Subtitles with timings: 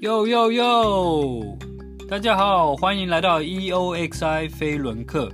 [0.00, 1.58] 哟哟哟！
[2.06, 5.32] 大家好，欢迎来到 EOXI 飞轮课，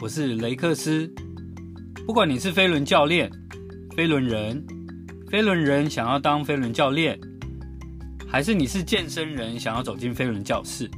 [0.00, 1.12] 我是雷克斯。
[2.06, 3.30] 不管你是飞轮教练、
[3.94, 4.64] 飞轮人、
[5.30, 7.20] 飞轮人想要当飞轮教练，
[8.26, 10.90] 还是你是健身人想要走进飞轮教室，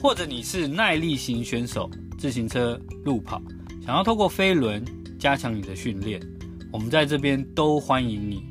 [0.00, 3.42] 或者你是耐力型选手，自行车、路跑，
[3.84, 4.82] 想要透过飞轮
[5.18, 6.18] 加强你的训练，
[6.72, 8.42] 我们在这边都欢迎你。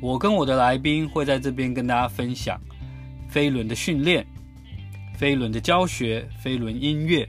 [0.00, 2.56] 我跟我的来宾会在这边跟大家分享
[3.30, 4.26] 飞轮的训练、
[5.16, 7.28] 飞轮的教学、飞轮音乐、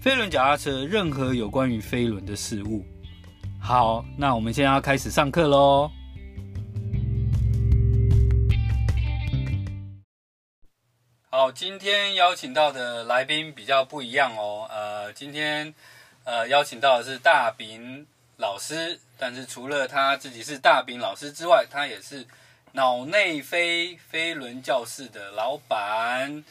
[0.00, 2.84] 飞轮脚踏车，任何有关于飞轮的事物。
[3.60, 5.90] 好，那我们现在要开始上课喽。
[11.28, 14.66] 好，今天邀请到的来宾比较不一样哦。
[14.70, 15.74] 呃，今天
[16.24, 18.06] 呃邀请到的是大饼
[18.38, 18.98] 老师。
[19.18, 22.26] 但是除了他自己是大饼老师之外，他也是
[22.76, 26.44] 脑内飞飞轮教室的老板。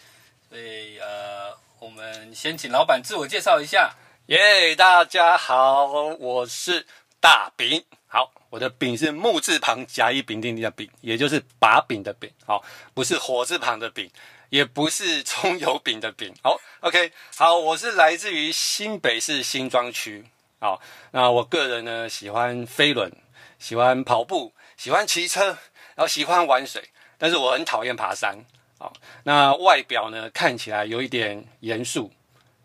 [0.49, 3.93] 所以呃，我们先请老板自我介绍一下。
[4.25, 5.85] 耶大家好，
[6.17, 6.87] 我是
[7.19, 7.85] 大饼。
[8.07, 12.27] 好，我的饼是木字旁甲乙丙丁丁的饼，也就是把饼的饼。
[12.43, 12.65] 好，
[12.95, 14.09] 不是火字旁的饼，
[14.49, 16.33] 也不是葱油饼的饼。
[16.41, 20.25] 好，OK，好，我是来自于新北市新庄区。
[20.59, 20.81] 好，
[21.11, 23.11] 那我个人呢，喜欢飞轮，
[23.59, 25.55] 喜欢跑步，喜欢骑车，
[25.95, 28.37] 然后喜欢玩水，但是我很讨厌爬山。
[28.77, 28.91] 好，
[29.23, 32.11] 那外表呢，看起来有一点严肃，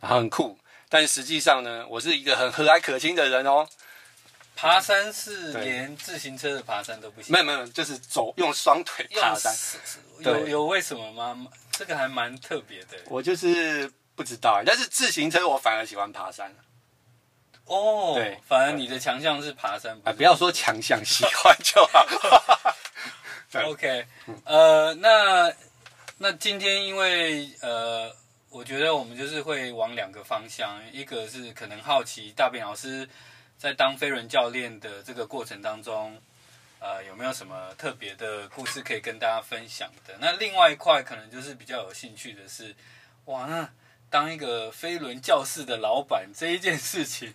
[0.00, 3.68] 然后很酷，但实际上呢，我是一个很和蔼可亲的人哦。
[4.56, 7.32] 爬山是连自行车的爬山都不行？
[7.32, 9.54] 没有没有，就是走用双腿爬山。
[10.18, 11.46] 有有为什么吗？
[11.70, 12.98] 这个还蛮特别的。
[13.06, 16.54] 我就是不知道，但是自行车我反而喜欢爬山。
[17.64, 22.04] 哦，对，反而你的强项是爬山，不要说强项，喜欢就好。
[23.50, 24.06] 对 OK，
[24.44, 25.52] 呃，那
[26.18, 28.14] 那今天因为呃，
[28.48, 33.08] 我觉得我们就是会往两个方向，一个是可能好奇大饼老师
[33.58, 36.16] 在当飞轮教练的这个过程当中，
[36.78, 40.14] 呃，有没有什么特别的故事可以跟大家分享的？
[40.20, 42.74] 那另外一块可能就是比较有兴趣的是，
[43.24, 43.68] 哇，那。
[44.12, 47.32] 当一个飞轮教室的老板这一件事情，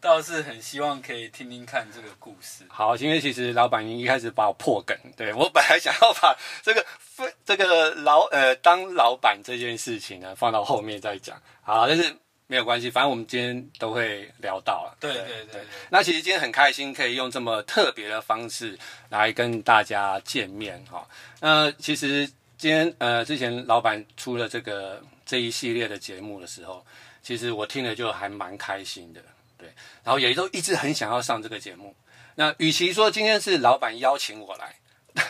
[0.00, 2.64] 倒是很希望可以听听看这个故事。
[2.68, 11.40] 好，因为其实老板一开始把我破梗，对，我本来想要把这个飞这个老呃当老板这件事情呢放到后面再讲。
[11.62, 12.16] 好，但是
[12.46, 14.96] 没有关系，反正我们今天都会聊到了。
[14.98, 18.78] 对对对，对，对，那其实今天很开心可以用这么特别的方式
[19.10, 21.06] 来跟大家见面哈。
[21.40, 25.02] 那其实今天呃之前老板出了这个。
[25.26, 26.84] 这一系列的节目的时候，
[27.22, 29.22] 其实我听了就还蛮开心的，
[29.60, 29.72] 对，
[30.02, 31.94] 然后也都一直很想要上这个节目。
[32.34, 34.74] 那与其说今天是老板邀请我来，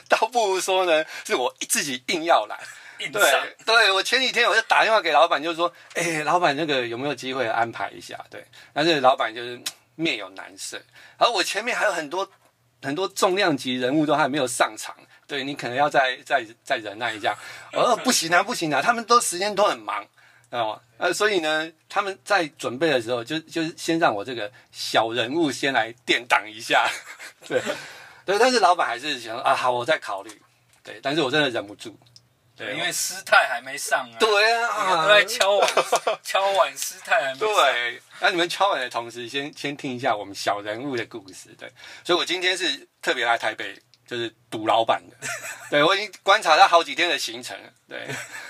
[0.08, 2.58] 倒不如说呢是我自己硬要来。
[3.00, 9.58] 硬对，对我前几天我就打电话给老板，就说：“哎，老板，那个有没有机会安排一下？”对，但是老板就是
[9.94, 10.76] 面有难色，
[11.16, 12.30] 然后我前面还有很多
[12.82, 14.94] 很多重量级人物都还没有上场。
[15.26, 17.34] 对，你可能要再再再忍耐一下。
[17.72, 20.06] 我 说不行啊，不行啊，他们都时间都很忙，
[20.50, 26.90] 哦，呃，所以呢，他们在准备的时候，就就是先让我这个小人物先来垫档一下。
[27.46, 27.62] 对，
[28.24, 30.42] 对，但是老板还是想啊，好，我再考虑。
[30.82, 31.96] 对，但是我真的忍不住。
[32.56, 34.16] 对，因为师太还没上啊。
[34.18, 35.70] 对啊，都在敲碗，
[36.22, 37.48] 敲碗，师太还没上。
[37.54, 41.48] 对，那你们敲碗的同时，先先听一下我们小人物的故事。
[41.56, 41.72] 对，
[42.04, 43.80] 所以我今天是特别来台北。
[44.06, 45.16] 就是赌老板的，
[45.70, 47.56] 对，我已经观察他好几天的行程，
[47.90, 47.98] 对，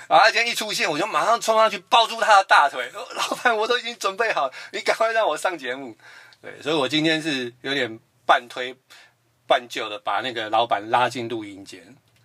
[0.07, 5.97] 然后他今天一出现，我就马上冲上去抱住他的大腿，说：“老板，我都已经准备好，你赶快让我上节目。”
[6.43, 8.77] 对，所以我今天是有点半推
[9.47, 11.81] 半就的把那个老板拉进录音间。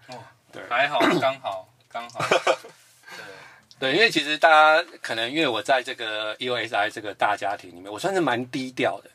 [0.09, 0.23] 哦，
[0.53, 2.23] 对，还好，刚好，刚好。
[3.81, 9.09] 对，对，因为其实大家可能因为我在这个 EOSI 这个大家庭里面，我算是蛮低调的。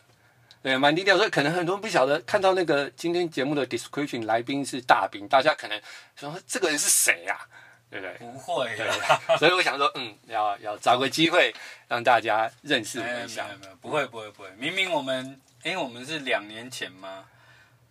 [0.63, 5.80] 对，蛮低调，所以可能很多人不晓得看到那个今天节目的 description 来宾是大兵，大家可能
[6.15, 7.61] 说这个人是谁呀、啊？
[7.91, 8.13] 对不对？
[8.17, 9.38] 不会，对。
[9.38, 11.53] 所以我想说，嗯，要要找个机会
[11.89, 13.45] 让大家认识我一下。
[13.47, 14.49] 没有没有，不会不会不会。
[14.57, 17.25] 明明我们，因为我们是两年前吗？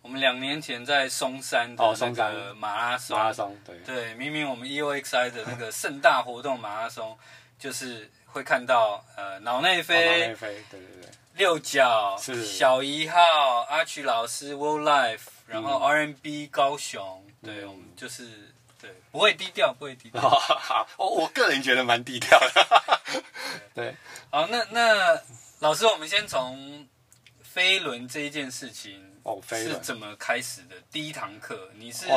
[0.01, 4.15] 我们两年前在松山的那个马拉松，马拉松，对对。
[4.15, 7.15] 明明我们 EOXI 的那个盛大活动马拉松，
[7.59, 11.11] 就是会看到呃脑内飞，脑内飞，对对对。
[11.35, 13.19] 六角是小一号
[13.69, 18.51] 阿曲老师 World Life，然后 R&B 高雄，嗯、对，我们就是
[18.81, 20.21] 对，不会低调，不会低调。
[20.97, 22.91] 我我个人觉得蛮低调的。
[23.73, 23.95] 对，对，
[24.29, 25.21] 好，那那
[25.59, 26.87] 老师，我们先从
[27.43, 30.75] 飞轮这一件事情哦，飞轮是怎么开始的？
[30.91, 32.07] 第一堂课你是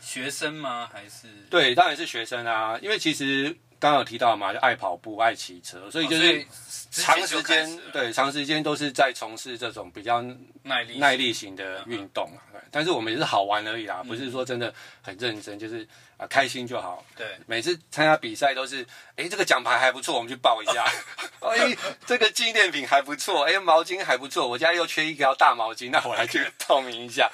[0.00, 0.88] 学生吗？
[0.92, 1.28] 还是？
[1.50, 3.56] 对，当然是学生啊，因为其实。
[3.86, 6.44] 刚刚有提到嘛，就爱跑步、爱骑车，所以就是
[6.90, 10.20] 长时间、哦、对长时间都是在从事这种比较
[10.64, 12.42] 耐力耐力型的运动啊。
[12.52, 15.84] 嗯、但是我们也是好玩而已啦，不是说真的很认真，就是
[16.16, 17.04] 啊、呃、开心就好。
[17.16, 18.84] 对，每次参加比赛都是，
[19.14, 20.84] 哎，这个奖牌还不错，我们去抱一下。
[21.42, 27.30] 哎，这个纪念品还不错，哎，毛巾还不错，我家又缺一条大毛巾，那我来去 报名一下。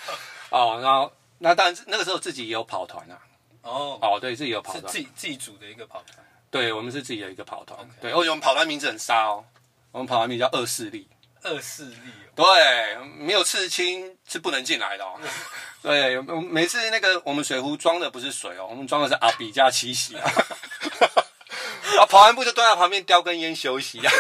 [0.51, 3.17] 哦，然后那当然那个时候自己也有跑团啊。
[3.63, 6.19] 哦哦，对自己有跑自己自己组的一个跑团。
[6.53, 7.81] 对，我们是自己的一个跑团。
[7.99, 9.43] 对，而且我们跑团名字很沙哦，
[9.91, 11.09] 我们跑团名叫二势力。
[11.43, 12.45] 二势力、哦。
[12.45, 15.19] 对，没有刺青是不能进来的哦。
[15.83, 20.31] 对，每次那个我们水壶装的不是水哦，我们装的是阿比加七喜啊。
[21.99, 24.13] 啊，跑完步就蹲在旁边叼根烟休息啊。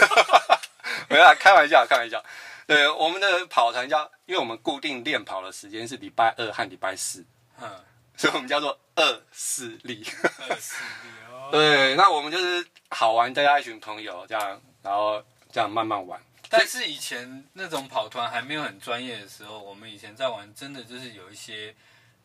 [1.10, 2.24] 没有，开玩笑，开玩笑。
[2.66, 7.22] 对，我们的跑团叫，因为我们固定练跑的时间是礼拜二和礼拜四，
[7.60, 7.68] 嗯，
[8.16, 10.02] 所以我们叫做二势力。
[10.48, 11.10] 二势力。
[11.52, 15.22] 对，那我们就是好玩，大家一群朋友这样，然后
[15.52, 16.18] 这样慢慢玩。
[16.48, 21.74] 但是以前那种跑团还没有很专业的时候，我们以前在玩，真的就是有一些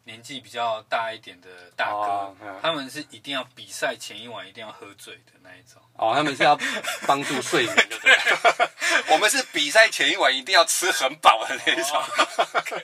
[0.06, 5.82] 年纪比较大一点的大哥，哦嗯、他们是一定要比赛前一晚一定要喝醉的那一种。
[5.96, 6.58] 哦，他们是要
[7.06, 9.14] 帮助睡眠的，对 对？
[9.14, 12.82] 我们是比赛前一晚一定要吃很饱的那一种，哦、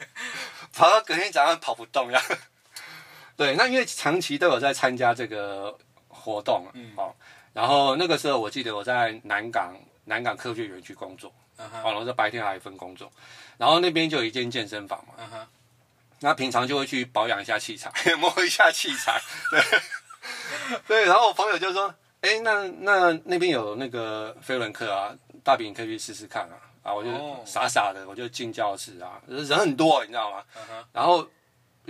[0.73, 2.21] 跑到隔天早上跑不动呀。
[3.37, 5.77] 对，那因为长期都有在参加这个。
[6.23, 7.13] 活动嗯，好，
[7.51, 9.75] 然后那个时候我记得我在南港
[10.05, 13.11] 南港科学园区工作，嗯哼，然后在白天还有一份工作，
[13.57, 15.47] 然后那边就有一间健身房嘛，嗯哼，
[16.21, 19.21] 那平常就会去保养一下器材， 摸一下器材，
[19.51, 19.61] 对，
[20.87, 27.11] 对，然后我朋友就说，哎，那那那边有那个飞轮课啊，大饼可以去试试看啊，啊，我就
[27.45, 30.43] 傻傻的我就进教室啊，人很多，你知道吗？
[30.93, 31.27] 然后。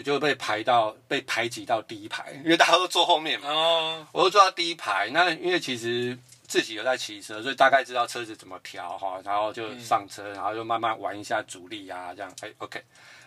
[0.02, 3.50] 就被排到被排挤到第一排，因为大家都坐后面嘛。
[3.50, 4.08] 哦。
[4.12, 6.18] 我都坐到第一排，那因为其实
[6.48, 12.34] 自己有在骑车，所以大概知道车子怎么调哈，然后就上车，然后就慢慢玩一下阻力啊，这样。
[12.42, 12.82] 哎，OK。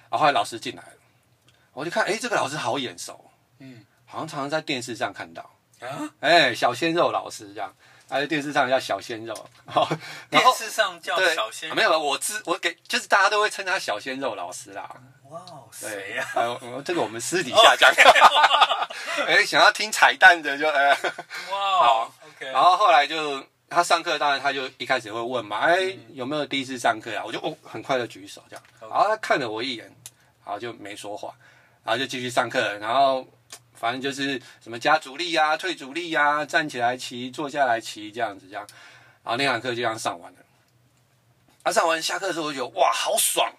[0.08, 0.92] 然后后来老师进来了，
[1.72, 5.42] 我就看，哎，这个老师好眼熟，嗯，好像常常在电视上看到。
[5.80, 6.10] 啊？
[6.20, 7.74] 哎，小鲜肉老师这样，
[8.08, 9.34] 他在电视上叫小鲜肉。
[9.66, 9.88] 好，
[10.30, 11.74] 电视上叫小鲜肉。
[11.74, 14.88] 没有，我知我给，就是大家都会称他小鲜肉老师啦。
[15.28, 16.28] 哇哦，谁呀？
[16.34, 17.92] 呃，这个我们私底下讲。
[19.26, 20.90] 哎，想要听彩蛋的就哎，
[21.50, 22.46] 哇，好，OK。
[22.46, 27.24] 然后后来就他上课，当然他就一开始会问嘛，哎，有没有第一次上课啊？
[27.26, 28.62] 我就哦，很快的举手这样。
[28.80, 29.84] 然后他看了我一眼，
[30.44, 31.34] 然后就没说话，
[31.82, 32.78] 然后就继续上课。
[32.78, 33.26] 然后
[33.76, 38.67] 反正就是什么加阻力呀、退阻力呀、站起来骑、坐下来骑这样子这样。
[39.23, 40.38] 然后那堂课就这样上完了。
[41.62, 43.52] 他上完下课的时候，我就觉得哇，好爽。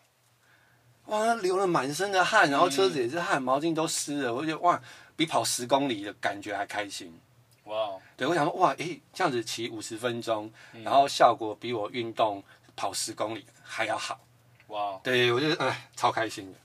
[1.08, 4.34] 哇，流了满身的汗，然后车子也是汗，毛巾都湿了。
[4.34, 4.81] 我就觉得哇，
[5.16, 7.18] 比跑十公里的感觉还开心。
[7.66, 10.52] 哇，对，我想说哇，诶，这样子骑五十分钟，
[10.84, 12.44] 然后效果比我运动
[12.75, 14.19] 跑十公里还要好。
[14.68, 16.58] 哇，对，我觉得哎，超开心的。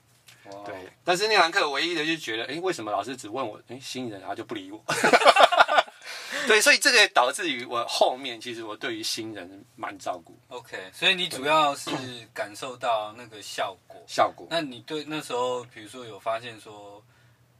[0.54, 4.82] 哇，对，但是那堂课唯一的就觉得，诶，为什么老师只问我，诶，新人，然后就不理我？
[6.48, 10.36] 对，所以这个也导致于我后面，其实我对于新人蛮照顾。
[10.48, 11.90] OK，所以你主要是
[12.34, 14.02] 感受到那个效果。
[14.08, 14.48] 效果。
[14.50, 17.00] 那你对那时候，比如说有发现说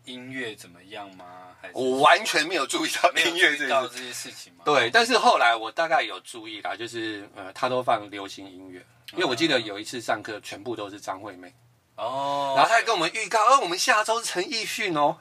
[0.05, 1.55] 音乐怎么样吗？
[1.61, 4.65] 还是我完全没有注意到音乐这这些事情吗？
[4.65, 11.55] 对，但是后来我大概有注意啦，就是呃，他都放流行音乐，因为我记得有一次上课全部都是张惠妹。
[11.97, 12.55] 哦。
[12.57, 15.17] 然后他还跟我们预告，哦，我们下周是陈奕迅哦。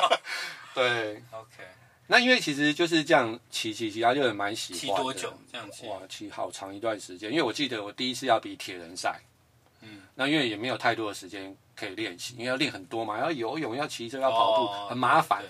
[0.74, 1.22] 对。
[1.30, 1.64] OK。
[2.06, 4.80] 那因为其实就是这样骑骑骑，他就很蛮喜欢。
[4.80, 5.86] 骑多久这样骑？
[5.86, 7.30] 哇，骑好长一段时间。
[7.30, 9.18] 因为我记得我第一次要比铁人赛，
[9.80, 15.42] 嗯，那因为也没有太多的时间可以练习，因为要练很多嘛，要游泳、要骑车、要跑步，哦、很麻烦。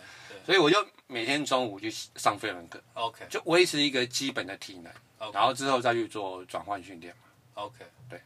[0.47, 4.93] 所以我就每天中午去上飞轮课，OK，就维持一个基本的体能
[5.33, 7.23] 然后之后再去做转换训练嘛
[7.63, 8.21] ，OK，对。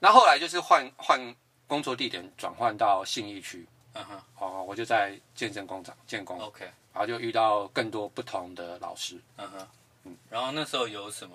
[0.00, 1.34] 那后来就是换换
[1.72, 6.70] 工作地点，转换到信义区，嗯哼，哦，我就在健身工厂建工，OK。
[6.92, 9.68] 然后就遇到更多不同的老师，嗯哼，
[10.04, 11.34] 嗯，然后那时候有什么，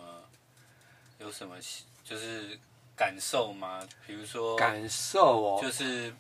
[1.17, 1.55] 有什么
[2.03, 2.55] 就是
[2.95, 3.79] 感受吗？
[4.05, 6.13] 比如说感受哦，就是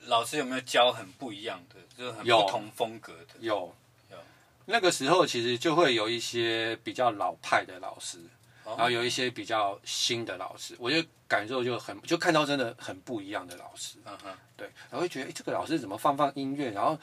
[0.00, 3.34] 老师有没有教很不一样的，就是很不同风格的？
[3.38, 3.72] 有。
[4.10, 4.18] 有，有
[4.64, 16.98] 那个时候其实就会有一些比较老派的老师，哦、然后有一些比较新的老师，我就感受就很就看到真的很不一样的老师，嗯哼，对，然后会觉得哎，这个老师怎么放放音乐，然后。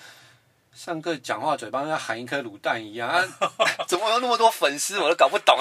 [0.71, 3.25] 上课讲话嘴巴像含一颗卤蛋一样啊！
[3.87, 5.57] 怎么有那么多粉丝，我都搞不懂。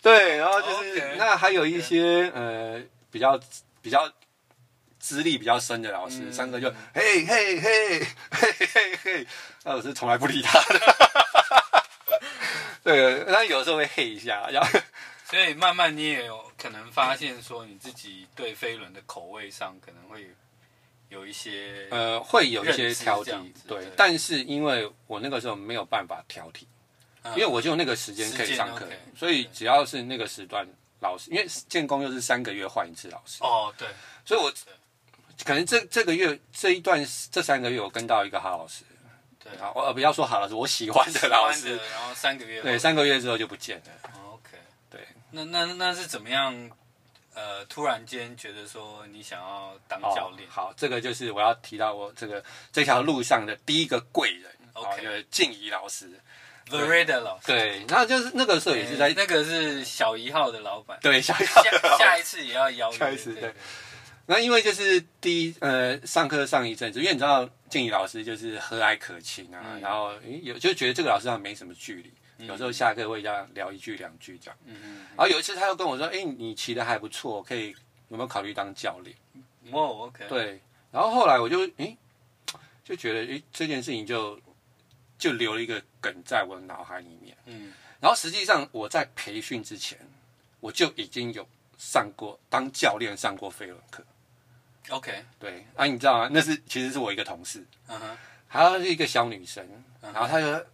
[0.00, 3.38] 对，然后就是.那还有一些呃比较
[3.82, 4.10] 比较
[5.00, 7.98] 资历比较深的老师，嗯上课就嘿嘿嘿
[8.30, 9.26] 嘿嘿嘿，
[9.64, 11.27] 那我是从来不理他的。
[12.92, 14.80] 对，他有时候会嘿一下，然后
[15.28, 20.30] 所以慢慢你也有可能发现说，你自己对飞轮的口味上可能会
[21.10, 26.64] 有一些呃会有一些挑剔对对，但是因为我那个时候没有办法挑剔，
[27.22, 27.32] 嗯。
[27.32, 30.66] 因为我就那个时间可以上课所以只要是那个时段
[31.00, 33.86] 老师，因为建工又是三个月换一次老师，哦，对，
[34.24, 34.52] 所以我
[35.44, 38.82] 可能这这个月这一段这三个月我跟到一个好老师，
[39.50, 44.10] 对，啊，我呃不要说好了，是，我喜欢的老师，然后三个月对，三个月之后就不见了。
[44.14, 44.58] 哦，OK，
[44.90, 45.00] 对，
[45.30, 46.70] 那那那是怎么样？
[47.34, 50.48] 呃，突然间觉得说你想要当教练？
[50.48, 56.10] 哦，好，这个就是我要提到我这个这条路上的第一个贵人 OK 哦就是静怡老师。
[56.70, 63.54] Vereda 老师，对，然后就是那个时候也是在那个是小一号的老板，对，想要下下一次也要邀约，下一次对
[64.30, 74.58] 那因为就是第一呃上课上一阵子，因为你知道静怡老师就是和蔼可亲啊，嗯然后诶有就觉得这个老师好像没什么距离，有时候下课会这样聊一句两句这样。
[74.66, 77.74] 嗯嗯，然后有一次他又跟我说：“哎，你骑的还不错，可以
[78.10, 79.16] 有没有考虑当教练？”
[79.72, 80.60] 哦，OK，对，
[80.92, 81.96] 然后后来我就诶
[82.84, 84.38] 就觉得诶这件事情就
[85.18, 87.34] 就留了一个梗在我的脑海里面。
[87.46, 89.98] 嗯，然后实际上我在培训之前，
[90.60, 94.04] 我就已经有上过当教练上过飞轮课。
[94.90, 96.28] OK，对，啊，你知道吗？
[96.32, 98.16] 那是其实是我一个同事，嗯哼，
[98.48, 99.64] 她是一个小女生，
[100.02, 100.64] 嗯然后她就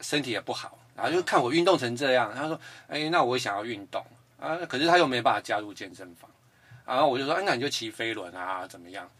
[0.00, 4.04] 身体也不好，然后就看我运动成这样，她说：“哎，那我也想要运动
[4.40, 6.30] 啊，可是她又没办法加入健身房。”
[6.86, 9.10] 然后我就说：“哎，那你就骑飞轮啊，怎么样？”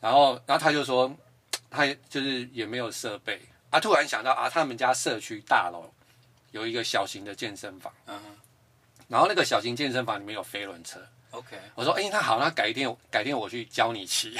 [0.00, 1.14] 然后，然后她就说
[1.70, 3.40] ：“她就是也没有设备。”
[3.70, 5.90] 啊，突然想到啊，他们家社区大楼
[6.50, 8.36] 有一个小型的健身房，嗯哼
[9.08, 11.00] 然后那个小型健身房里面有飞轮车。
[11.34, 14.36] ，OK，我说：“哎，那好，那改天改天我去教你骑。”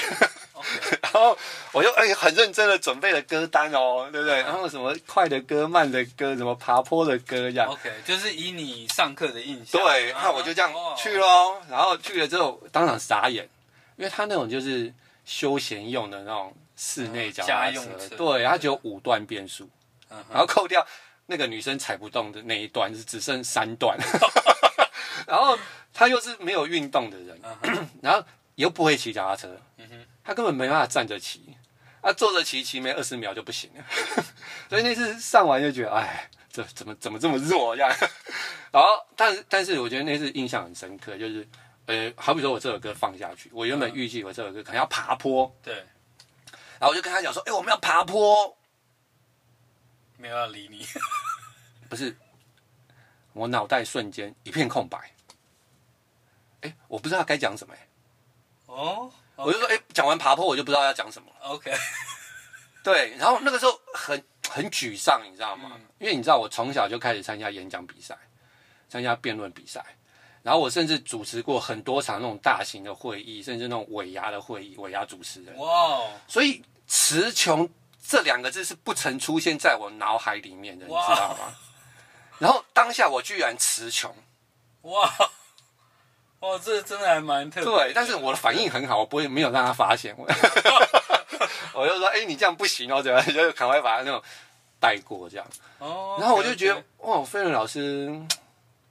[0.54, 0.68] OK，
[1.02, 1.36] 然后
[1.72, 4.36] 我就哎很认真的准备了歌单哦，对不对？
[4.42, 7.68] 然后什么快的歌、慢的歌，什么爬坡的歌这样。
[7.68, 11.60] OK，就是以你上课的印象，对，啊那我就这样哦去喽。
[11.68, 13.48] 然后去了之后，当场傻眼，
[13.96, 14.92] 因为他那种就是
[15.24, 19.68] 休闲用的那种室内脚踏车家用，车对，它只有五段变速，
[20.10, 20.86] 嗯然后扣掉
[21.26, 23.98] 那个女生踩不动的那一段，是只剩三段。
[25.26, 25.58] 然后
[25.92, 27.40] 他又是没有运动的人，
[28.02, 29.60] 然后又不会骑脚踏车，
[30.22, 31.54] 他根本没办法站着骑，
[32.00, 33.84] 啊，坐着骑骑没二十秒就不行了，
[34.68, 37.90] 所以那次上完就觉得，哎，这怎么怎么这么弱这样？
[38.70, 41.46] 然后，但是但是我觉得那次印象很深刻，就是，
[41.86, 45.74] 呃，好比说我这首歌放下去，我原本预计我这首歌可能要爬坡，对，
[46.78, 48.56] 然后我就跟他讲说，哎，我们要爬坡，
[50.16, 50.84] 没有要理你，
[51.88, 52.16] 不是，
[53.32, 54.98] 我脑袋瞬间一片空白，
[56.64, 57.88] 哎，我不知道该讲什么，哎，
[58.66, 61.28] 哦，我就说，哎，讲完爬坡我就不知道要讲什么。
[61.42, 61.70] OK，
[62.82, 65.78] 对，然后那个时候很很沮丧，你知道吗？
[65.98, 68.16] 因为你知道我从小就开始参加演讲比赛，
[68.88, 69.84] 参加辩论比赛，
[70.42, 75.56] 然后我甚至主持过很多场那种大型的会议，甚至那种尾牙的会议，尾牙主持人。
[75.58, 77.68] 哇哦，所以词穷
[78.06, 81.54] 这两个字是不曾出现在我脑海里面的，你知道吗？
[82.38, 84.14] 然后当下我居然词穷，
[84.82, 85.10] 哇，
[86.44, 90.26] 哇，这真的还蛮特对，但是我的反应很好，我不会没有让他发现我，
[91.72, 93.32] 我就说，哎，你这样不行哦，怎么样？
[93.34, 94.22] 就赶快把他那种
[94.78, 95.46] 带过这样。
[95.78, 98.12] 哦，然后我就觉得哇，飞轮老师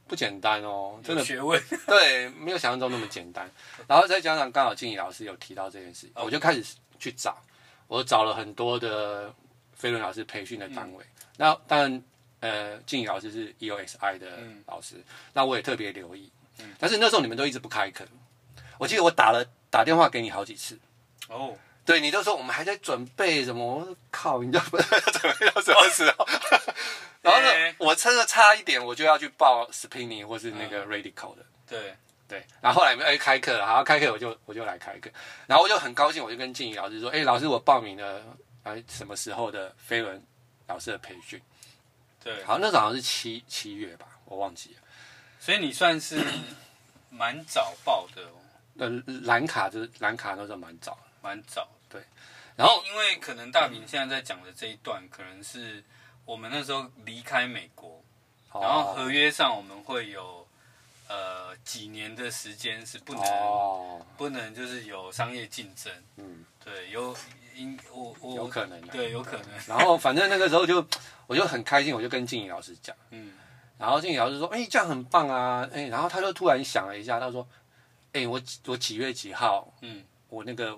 [0.07, 3.48] 不简单哦，真的有学问，对，没有想象中那么简单。
[3.88, 6.65] 然后再加上刚好静怡老师有提到这件事，OK 我就开始
[6.98, 7.38] 去找，
[7.88, 9.31] 我找了很多的
[9.75, 11.05] 飞轮老师培训的单位。
[11.38, 12.03] 那当然，
[12.39, 14.27] 呃，静怡老师是 EOSI 的
[14.65, 14.95] 老师，
[15.33, 16.31] 那我也特别留意。
[16.79, 18.05] 但是那时候你们都一直不开课，
[18.77, 20.79] 我记得我打了打电话给你好几次。
[21.29, 21.55] 哦，
[21.86, 23.65] 对你都说我们还在准备什么？
[23.79, 26.27] 我说靠，你知道准备到什么时候？
[27.22, 31.96] 然后呢，欸我真的差一点我就要去报 spinning 或是那个 radical 的，对，
[32.27, 32.46] 对。
[32.60, 35.10] 然后后来哎开课了，好开课我就我就来开课，
[35.48, 38.22] 然后我就很高兴，我就跟静怡老师说，哎，老师我报名了，
[38.63, 40.22] 哎什么时候的飞轮
[40.67, 41.41] 老师的培训？
[42.22, 44.82] 对，好，那时候好像是七七月吧，我忘记了。
[45.43, 46.23] 所以你算是
[47.12, 48.39] 蛮早报的哦，
[48.77, 48.89] 呃，
[49.23, 51.67] 蓝卡就是蓝卡那时候蛮早，蛮早。
[51.89, 52.01] 对。
[52.55, 55.83] 然后因为可能大饼现在在讲的这一段，可能是
[56.23, 58.01] 我们那时候离开美国，
[58.53, 60.47] 然后合约上我们会有
[61.09, 67.13] 呃几年的时间是不能、哦，不能就是有商业竞争，嗯，对，有
[67.53, 70.88] 因我我有可能啊对，有可能， 然后反正那个时候就
[71.27, 72.95] 我就很开心，我就跟静怡老师讲。
[73.09, 73.33] 嗯，
[73.77, 77.46] 然后静怡老师说：“哎，这样很棒啊！”哎，然后他就突然想了一下，他说
[78.13, 79.74] ：“哎，我我几月几号？
[79.82, 80.77] 嗯，我那个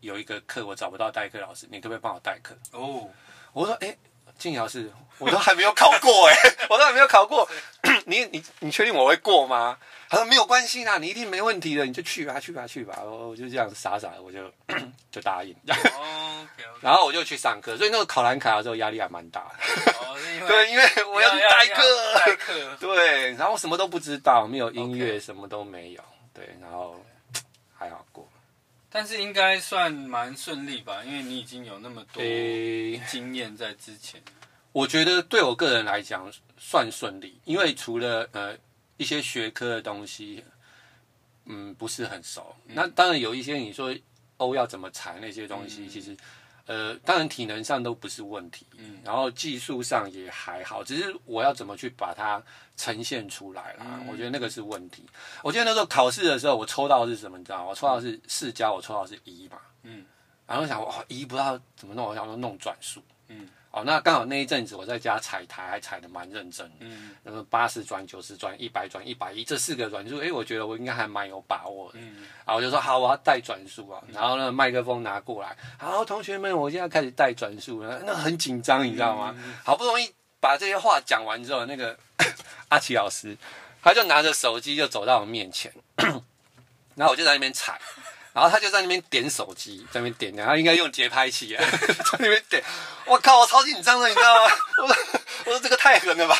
[0.00, 3.08] 有一个课我找不到代课老师，你可不可以帮我代课？”哦，
[3.52, 3.96] 我说：“哎，
[4.38, 6.36] 静瑶是，我都还没有考过哎，
[6.68, 7.48] 我都还没有考过，
[8.06, 9.76] 你你你确定我会过吗？”
[10.06, 14.38] 他说：“没有关系啦，你一定没问题的，你就去吧，去吧，去吧。”我就这样傻傻的，我就
[15.10, 15.56] 就答应。
[16.80, 19.54] 然后我就去上课，所以那个考蓝卡的时候压力还蛮大的。
[20.46, 22.76] 对，因为我要去代课，代课。
[22.78, 26.02] 对，然后什么都不知道，没有音乐，什么都没有。
[26.32, 27.00] 对，然后。
[28.94, 32.22] 但是应该算蛮顺利吧，因为你已经有那么多
[33.10, 34.22] 经验在之前。
[34.70, 38.56] 我觉得对我个人来讲算顺利，因为除了呃。
[38.96, 40.44] 一些学科的东西，
[41.46, 42.54] 嗯，不是很熟。
[42.66, 43.92] 嗯、那当然有一些你说
[44.36, 46.16] 欧要怎么踩那些东西，嗯、其实，
[46.66, 52.42] 呃，当然体能上都不是问题，嗯，然后技术上也还好，只是我要怎么去把它
[52.76, 55.04] 呈现出来啦，嗯、我觉得那个是问题。
[55.42, 57.36] 我记得那时候考试的时候，我抽到的是什么？
[57.36, 57.66] 你知道吗？
[57.70, 60.04] 我抽到的是四加，我抽到的是一嘛，嗯，
[60.46, 63.48] 然后想哇，一不知道怎么弄，我想说弄转数，嗯。
[63.74, 66.70] 哦，那刚好那一阵子我在家踩台，还踩的蛮认真。
[66.78, 71.98] 嗯，那么八十转、九十转、一百转、一百一这四个转速，哎，我觉得我应该还蛮有把握的。
[72.00, 74.00] 嗯，啊，我就说好，我要带转速啊。
[74.12, 78.00] 然后呢，麦克风拿过来，好，同学们，我现在开始带转速了。
[78.06, 79.34] 那很紧张，你知道吗？
[79.64, 81.98] 好不容易把这些话讲完之后，那个
[82.70, 83.36] 阿奇老师
[83.82, 85.72] 他就拿着手机就走到我面前，
[86.94, 87.80] 然后我就在那边踩。
[88.34, 91.64] 然后他就在那边点手机，在那边点，然后应该用节拍器啊，
[92.10, 92.62] 在那边点。
[93.06, 94.52] 我靠，我超紧张的，你知道吗？
[94.82, 96.36] 我说，我说这个太狠了吧？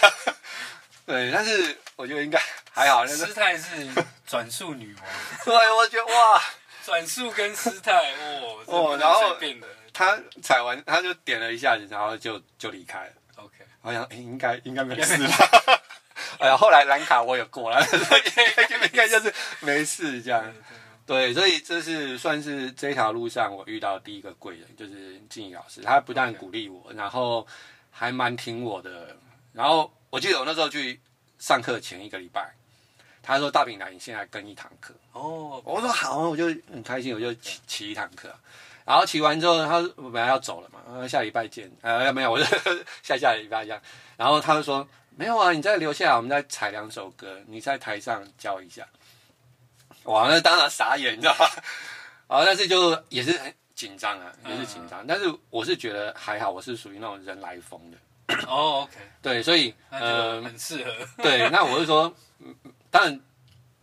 [1.07, 3.07] 对，但是我觉得应该还好。
[3.07, 3.65] 师太是
[4.27, 5.05] 转速女王。
[5.45, 6.43] 对，我觉得哇，
[6.85, 9.37] 转速跟师太哦哦，然后
[9.93, 13.13] 他踩完他就点了一下子，然后就就离开了。
[13.37, 15.81] OK，我想哎，应该应该没事吧？
[16.41, 17.81] 哎呀，后来蓝卡我也过了，
[18.83, 20.43] 应该就是没事这样。
[21.06, 25.82] 对，所以这是算是这条路上我遇到第一个贵人，就是静怡老师。
[25.82, 27.47] 他不但鼓励我，然后
[27.90, 29.14] 还蛮挺我的。
[29.52, 30.99] 然后我记得我那时候去
[31.38, 32.54] 上课前一个礼拜，
[33.23, 38.34] 他说：“大饼来，你现在跟一堂课。”哦，我说好，我就很开心，我就骑骑一堂课。
[38.86, 41.71] 然后骑完之后，他本来要走了嘛，下礼拜见。
[41.82, 42.45] 呃，没有，我就
[43.04, 43.80] 下下礼拜这样。
[44.17, 48.88] 然后他就说：“没有啊，你再留下来，我们再采两首歌，你在台上教一下。”
[50.04, 51.47] 哇，那当然傻眼，你知道吗？
[52.28, 55.02] 啊，但是就也是很紧张啊，也是紧张。
[55.02, 57.99] 嗯、但是我是觉得还好，我是属于那种人来疯的。
[58.47, 61.23] 哦，OK， 对，所以呃，很适合。
[61.23, 62.14] 对，那我是说，
[62.90, 63.21] 当然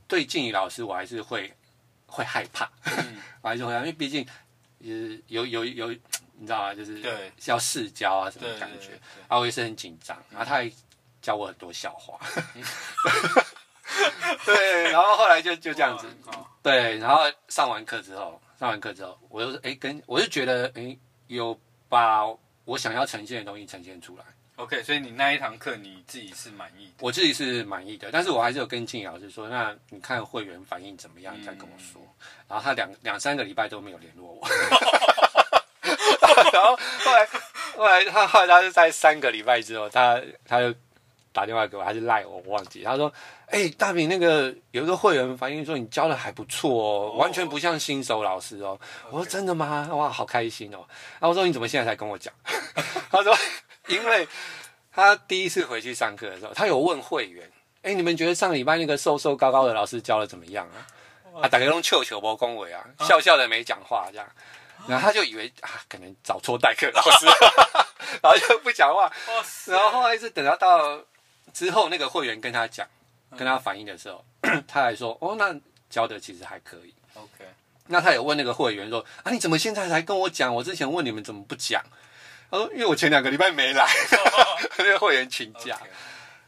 [0.08, 1.54] 对静怡老师，我还是会
[2.08, 4.28] 会害怕，嗯、 我还是会害怕，因为毕竟
[4.84, 5.90] 是有有有，
[6.34, 6.74] 你知道吗？
[6.74, 9.00] 就是对，要试教啊，什么感觉？
[9.28, 10.72] 啊，我也是很紧张，然后他还
[11.22, 12.20] 教我很多笑话。
[13.98, 16.08] 嗯 对，然后后来就就这样子，
[16.64, 21.58] 对，然后上完课之后，上完课之后，我就哎跟我就觉得哎有
[21.90, 22.26] 把
[22.66, 24.24] 我想要呈现的东西呈现出来。
[24.58, 26.92] OK，所以你那一堂课你自己是满意的？
[27.00, 32.02] 我自己是满意的，但是我还是有跟静怡老师说，那你看会员反应怎么样，你再跟我说。
[32.02, 34.48] 嗯、然后他两两三个礼拜都没有联络我，
[36.54, 37.28] 然后后来
[37.76, 40.74] 后来他后来他是在三个礼拜之后，他他就。
[41.34, 42.84] 打电话给我还是赖我，我忘记。
[42.84, 43.12] 他说
[43.48, 49.88] ：“哎、欸，大饼，那个有一个会员反映说你教的还不错哦，完全不像新手老师哦。”我说：“真的吗？
[49.94, 50.80] 哇，好开心哦。”
[51.20, 52.34] 然后我说：“你怎么现在才跟我讲？”
[53.10, 53.36] 他说
[53.88, 54.28] ：“因为
[54.92, 57.50] 他第一次回去上课的时候，他有问会员
[57.84, 60.86] ：‘哎、欸，你们觉得上礼拜那个瘦瘦高高的老师教的怎么样啊？’
[61.42, 64.28] 啊，大家用球球包恭维啊，笑笑的没讲话这样。
[64.88, 67.26] 然后他就以为啊，可能找错代课老师，
[68.22, 69.12] 然后就不讲话。
[69.68, 71.00] 然后后来是等他到。
[71.54, 72.88] 之后那个会员跟他讲，
[73.38, 75.56] 跟他反映的时候，嗯、 他还说：“哦，那
[75.90, 77.46] 教的其实还可以。” OK，
[77.88, 80.54] 那他有问那个会员说：“啊，你怎么现在才跟我讲？
[80.54, 81.84] 我之前问你们怎么不讲？”
[82.50, 83.88] 他说：“因为我前两个礼拜没来，
[84.78, 85.80] 那个会员请假。”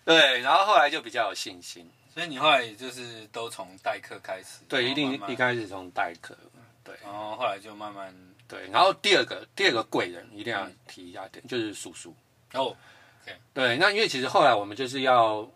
[0.05, 1.89] 对，然后后来就比较有信心。
[2.13, 4.59] 所以你后来也就是都从代课开始？
[4.67, 6.37] 对，一定一开始从代课。
[6.83, 8.13] 对，然后后来就慢慢
[8.47, 8.69] 对。
[8.69, 12.13] 然后第二个第二个贵人一定要提一下点，嗯、就是叔叔
[12.53, 12.75] 哦。
[13.53, 15.47] 对，那因为其实后来我们就是要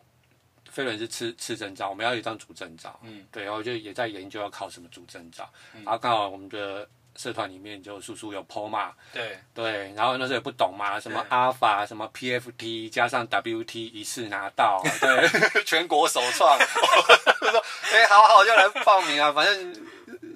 [0.70, 9.40] 飞轮是吃吃证照，我们要有一张主证照，嗯，对，然后就也在研究要考什么主证照，嗯、然后刚好我们的社团里面就叔叔有 PO 嘛，对。
[9.56, 16.56] 对，然后那时候也不懂嘛，什么阿法对什么 PFT 加上 WT 一次拿到， 对，全国首创，
[17.42, 19.74] 就说哎，好好就来报名啊，反正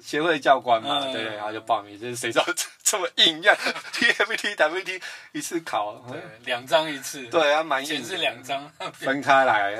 [0.02, 8.70] 协会教官嘛，嗯、对对，然后就报名，就是谁知道这 这么硬要 TMT WT 一次考，对，两张一次，对啊，蛮硬，是两张。
[8.92, 9.72] 分开来，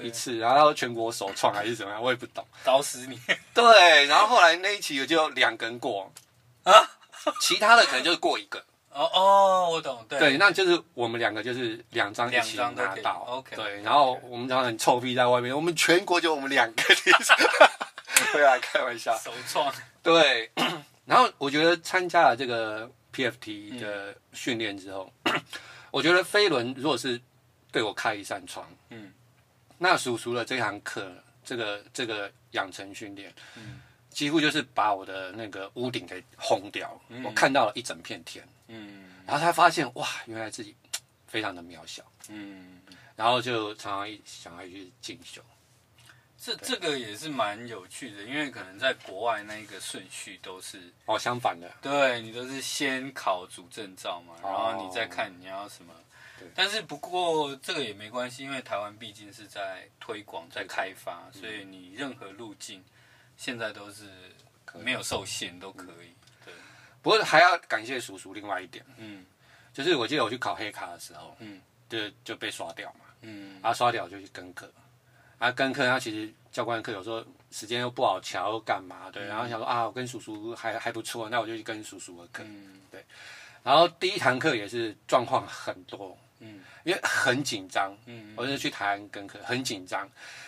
[0.00, 3.18] 一次，然后全国首创还是怎么样，我也不懂， 搞死你。
[3.54, 6.12] 对，然后后来那一期就两个人过。
[6.64, 6.72] 啊，
[7.40, 8.62] 其他的可能就是过一个。
[8.90, 16.82] 哦哦，我懂，对，对，那就是我们两个就是两张一起拿到，OK，对，然后我们常常很臭屁在外面，我们全国就我们两个，
[18.32, 20.50] 对啊，开玩笑，首创，对，
[21.06, 25.42] 然后我觉得参加了这个 PFT 的训练之后，嗯、
[25.90, 27.20] 我觉得飞轮如果是
[27.70, 29.12] 对我开一扇窗，嗯，
[29.78, 31.12] 那叔叔的这堂课，
[31.44, 33.80] 这个这个养成训练，嗯。
[34.10, 40.74] 几乎就是把我的那个屋顶给轰掉，嗯、我看到了一整片天，嗯，然后才发现哇，原来自己
[41.28, 42.80] 非常的渺小，嗯，
[43.14, 45.40] 然后就常常想要去进修。
[46.40, 55.92] 这这个也是蛮有趣的，因为可能在国外那个顺序都是哦相反的，对你都是先考主证照嘛，然后你再看你要什么。
[56.38, 62.84] 对但是不过这个也没关系，因为台湾毕竟是在推广、在开发，所以你任何路径。
[63.36, 64.02] 现在都是
[64.74, 66.12] 没有受限，都可以。
[66.44, 66.52] 对，
[67.00, 68.34] 不过还要感谢叔叔。
[68.34, 69.24] 另外一点，嗯，
[69.72, 74.68] 就是我记得我去考黑卡的时候，嗯，就就被刷掉嘛，嗯，然后刷掉就去跟课，
[75.38, 79.10] 啊，跟课他其实教官课有时候时间又不好调，又干嘛？
[79.12, 83.04] 对，然后想说啊，我跟叔叔还还不错，那我就去跟叔叔的课，嗯，对。
[83.62, 90.00] 然后第一堂课也是状况很多，嗯，因为很紧张，嗯，我就是去台湾跟课，很紧张，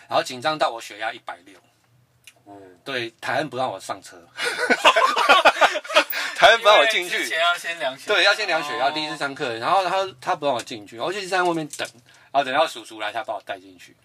[0.07, 1.55] 然后紧张到我血压一百六。
[2.83, 4.17] 对，台湾不让我上车，
[6.35, 7.25] 台湾不让我进去。
[7.25, 8.89] 先要先量血，对，要先量血压。
[8.89, 11.87] 第一次上课，然后他他不让我进去，我就在外面等，
[12.31, 13.95] 然后等到叔叔来，他把我带进去，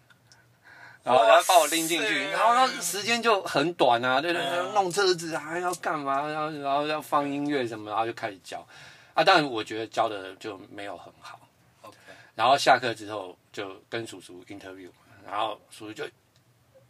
[1.06, 8.66] 然后然后把我拎进去，然后那时间就很短啊，对对对，弄车子啊要干嘛，然后然后要放音乐什么，然后就开始教。
[9.14, 11.38] 啊，当然我觉得教的就没有很好。
[11.82, 11.96] OK，
[12.34, 14.90] 然后下课之后就跟叔叔 interview，
[15.24, 16.04] 然后叔叔就。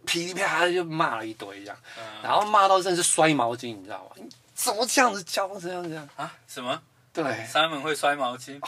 [0.04, 4.10] 噼里啪啦就骂了一堆这样，嗯、然后骂到真的是摔毛巾，你知道吗？
[4.14, 6.32] 你怎么这样子教，这样这样啊？
[6.46, 6.80] 什么？
[7.12, 8.52] 对，Simon 会摔毛巾。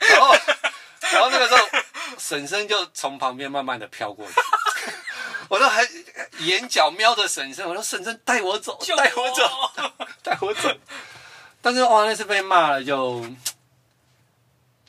[0.00, 0.34] 然后，
[1.12, 1.60] 然后那个时候，
[2.18, 4.34] 婶婶就从旁边慢慢的飘过去，
[5.48, 5.86] 我都还
[6.40, 10.68] 眼角瞄着婶婶，我说婶婶带我走，带我走，带我走。
[11.62, 13.20] 但是哇，那次被骂了就，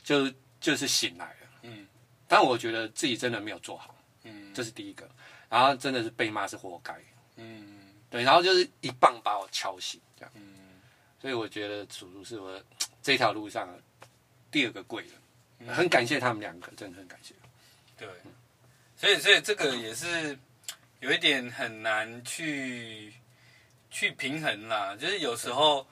[0.02, 1.48] 就就就是醒来了。
[1.62, 1.86] 嗯，
[2.28, 3.94] 但我觉得自己真的没有做好。
[4.22, 5.08] 嗯，这是第一个。
[5.48, 6.94] 然后真的是被骂是活该，
[7.34, 10.80] 嗯，对，然后就是一棒把我敲醒，这样，嗯，
[11.20, 12.62] 所以我觉得叔叔是我
[13.02, 13.68] 这条路上
[14.48, 15.19] 第二个贵人，嗯、
[15.68, 17.34] 很感谢他们两个，真的很感谢。
[17.98, 18.08] 对，
[18.96, 20.38] 所以所以这个也是
[21.00, 23.12] 有一点很难去
[23.90, 25.86] 去平衡啦，就是有时候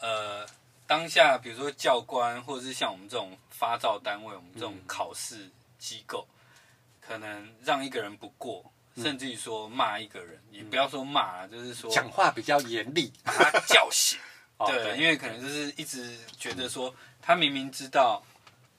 [0.00, 0.46] 呃
[0.86, 8.64] 当下比如说教官或者是像我们这种发照单位，我们这种考试机构，嗯、可能让一个人不过。
[8.96, 14.16] 甚至于说骂一个人，也不要说骂，就是说讲话比较严厉，把他叫醒。
[14.68, 18.22] 对，因为可能就是一直觉得说他明明知道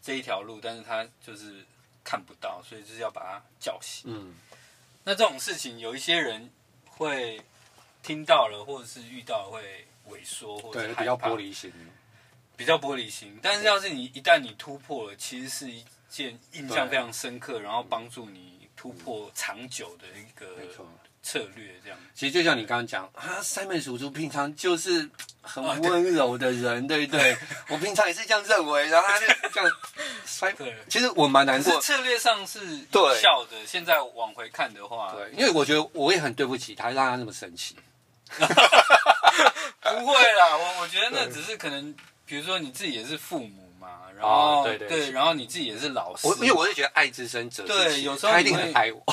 [0.06, 1.65] 这一条路，但是他就是
[2.04, 4.04] 看不到，所以就是要把他叫醒。
[4.06, 4.36] 嗯，
[5.04, 6.48] 那这种事情有一些人
[6.86, 7.41] 会
[8.04, 11.74] 听到了，或者是遇到了会萎缩，或者是比较玻璃心，
[12.56, 13.39] 比较玻璃心。
[13.41, 18.54] 但是要是你一旦你突破了，其实是一件印象非常深刻，然后帮助你。
[18.78, 20.46] 突破长久的一个
[21.25, 21.97] 策略，这样。
[22.13, 25.09] 其实就像你刚刚讲啊，Simon 叔叔平常就是
[25.41, 27.38] 很温柔的人，哦、对，对不对？
[27.69, 29.71] 我平常也是这样认为，然后他就这样
[30.23, 30.53] 摔。
[30.53, 31.81] 对，其实我蛮难过。
[31.81, 32.59] 策略上是
[32.91, 37.75] 有效的，对现在往回看的话，对，因为我觉得我也很对不起他，让他那么生气。
[38.38, 41.93] 不会啦，我我觉得那只是可能，
[42.27, 43.88] 比如说你自己也是父母嘛。
[44.15, 49.03] 然后、哦、对对，对，然后你自己也是老师，我因为我是觉得爱之深责之切，对，有时候他一定很爱我。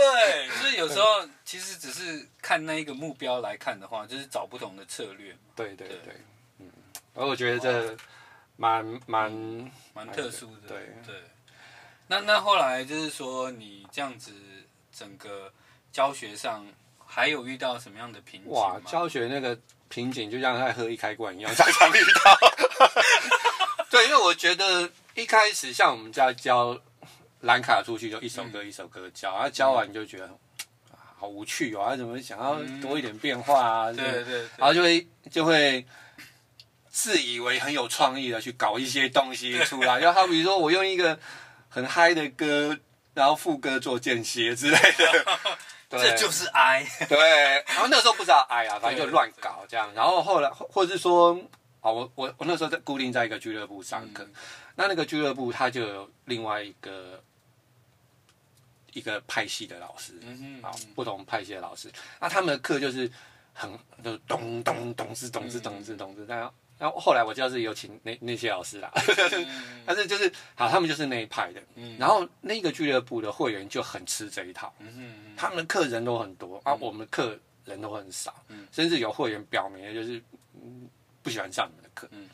[0.00, 5.36] 对，就是有时候其实只是看那一个目标来看的话，就是找不同的策略。
[5.54, 6.14] 对对对，对
[6.58, 6.70] 嗯，
[7.14, 7.96] 而我觉得这
[8.56, 9.30] 蛮蛮
[9.92, 10.68] 蛮特殊的。
[10.68, 11.14] 对对，
[12.06, 14.32] 那那后来就是说，你这样子
[14.90, 15.52] 整个
[15.92, 16.66] 教学上
[17.06, 18.50] 还有遇到什么样的瓶颈？
[18.52, 19.58] 哇，教学那个
[19.88, 22.38] 瓶颈就像在喝一开罐一样， 常常遇到。
[23.90, 26.80] 对，因为我觉得一开始像我们家教
[27.40, 30.30] 蓝卡出去就一首歌一首歌教，然后教完就觉得
[31.18, 33.92] 好无趣哦，还怎么想要多一点变化啊？
[33.92, 35.86] 对对，然后就会就会
[36.88, 41.18] 自以为很有创意的去搞一些东西出来，就好比说我用一个
[41.68, 42.78] 很嗨的歌，
[43.14, 45.26] 然后副歌做间歇之类的，
[45.98, 46.86] 这就是 I。
[47.08, 47.18] 对，
[47.68, 49.92] 然后那时候不知道 I 啊，反正就乱搞这样。
[49.94, 51.38] 然后后来，或者是说，
[51.80, 54.32] 啊，我我我那时候在固定在一个俱乐部上课，嗯、
[54.76, 57.22] 那那个俱乐部它就有另外一个
[58.92, 63.10] 一个派系的老师，嗯啊，不同派系的老师，那他们的课就是
[63.52, 63.70] 很
[64.02, 69.46] 就咚咚咚是咚是咚是咚是，然后然后后来我就是有请那那些老师啦，嗯、
[69.86, 80.22] 但是就是好，他们就是那一派的，嗯、然后那个俱乐部的会员就很吃这一套，嗯、他们的课人都很多，嗯、啊，我们的课人都很少，嗯、甚至有会员表明就是
[81.22, 82.28] 不喜欢上你们的课，嗯、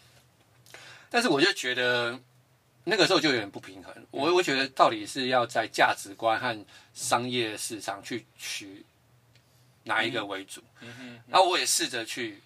[1.11, 2.19] 但是我就觉得。
[2.89, 8.85] 那个时候就有点不平衡，我我觉得到底是要在价值观和商业市场去取
[9.83, 10.63] 哪一个为主？
[11.27, 12.41] 然后我也试着去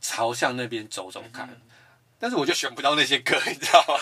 [0.00, 1.48] 朝向那边走走看，
[2.16, 3.98] 但是我就选不到那些歌， 你知道吗？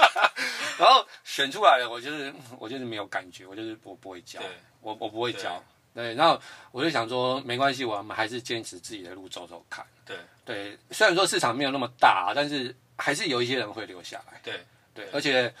[0.80, 4.40] 然后选出来了，我就是我就是没有感觉，我就是我不会教，
[4.80, 5.62] 我我不会教，
[5.94, 6.40] 对，然后
[6.72, 10.16] 我就想说没关系，我们还是坚持自己的路走走看，对。
[10.46, 14.64] 对，虽然说市场没有那么大，但是还是有一些人会留下来，对。
[14.96, 15.54] 对，而且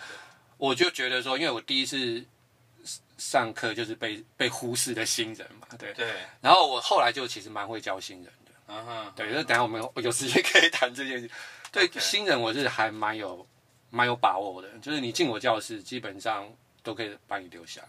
[0.56, 2.24] 我就觉得说，因为我第一次
[3.18, 6.14] 上课就是被被忽视的新人嘛，对对。
[6.40, 9.12] 然后我后来就其实蛮会教新人的，嗯哼。
[9.14, 11.30] 对，就等下我们有有时间可以谈这件事。
[11.70, 13.46] 对新人，我是还蛮有
[13.90, 16.50] 蛮有把握的，就是你进我教室，基本上
[16.82, 17.88] 都可以把你留下来。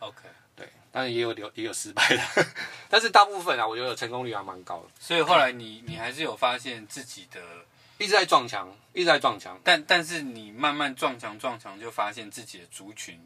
[0.00, 2.46] OK，对，当然也有留也有失败的，
[2.90, 4.88] 但是大部分啊，我觉得成功率还蛮高的。
[5.00, 7.40] 所以后来你你还是有发现自己的。
[8.02, 13.16] 一直在撞墙，一直在撞墙，但但是你慢慢撞墙撞墙，就发现自己的族群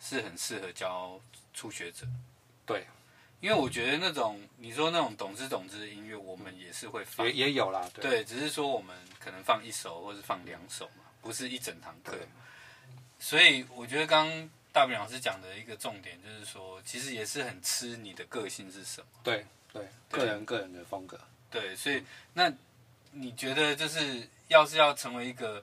[0.00, 1.20] 是很适合教
[1.52, 2.06] 初学者。
[2.64, 2.86] 对，
[3.40, 7.86] 因为我觉得那种你说那种懂之懂之的音乐，我们也是会放，也也有啦。
[7.92, 12.16] 对，对，只是说我们可能放一首或是放两首嘛，不是一整堂课。
[13.18, 19.06] 所以我觉得刚刚大饼老师讲的一个重点就是说，其实也是很吃你的个性是什么。
[19.22, 21.20] 对对，个人个人的风格。
[21.50, 22.50] 对，所以那。
[23.12, 25.62] 你觉得就是要是要成为一个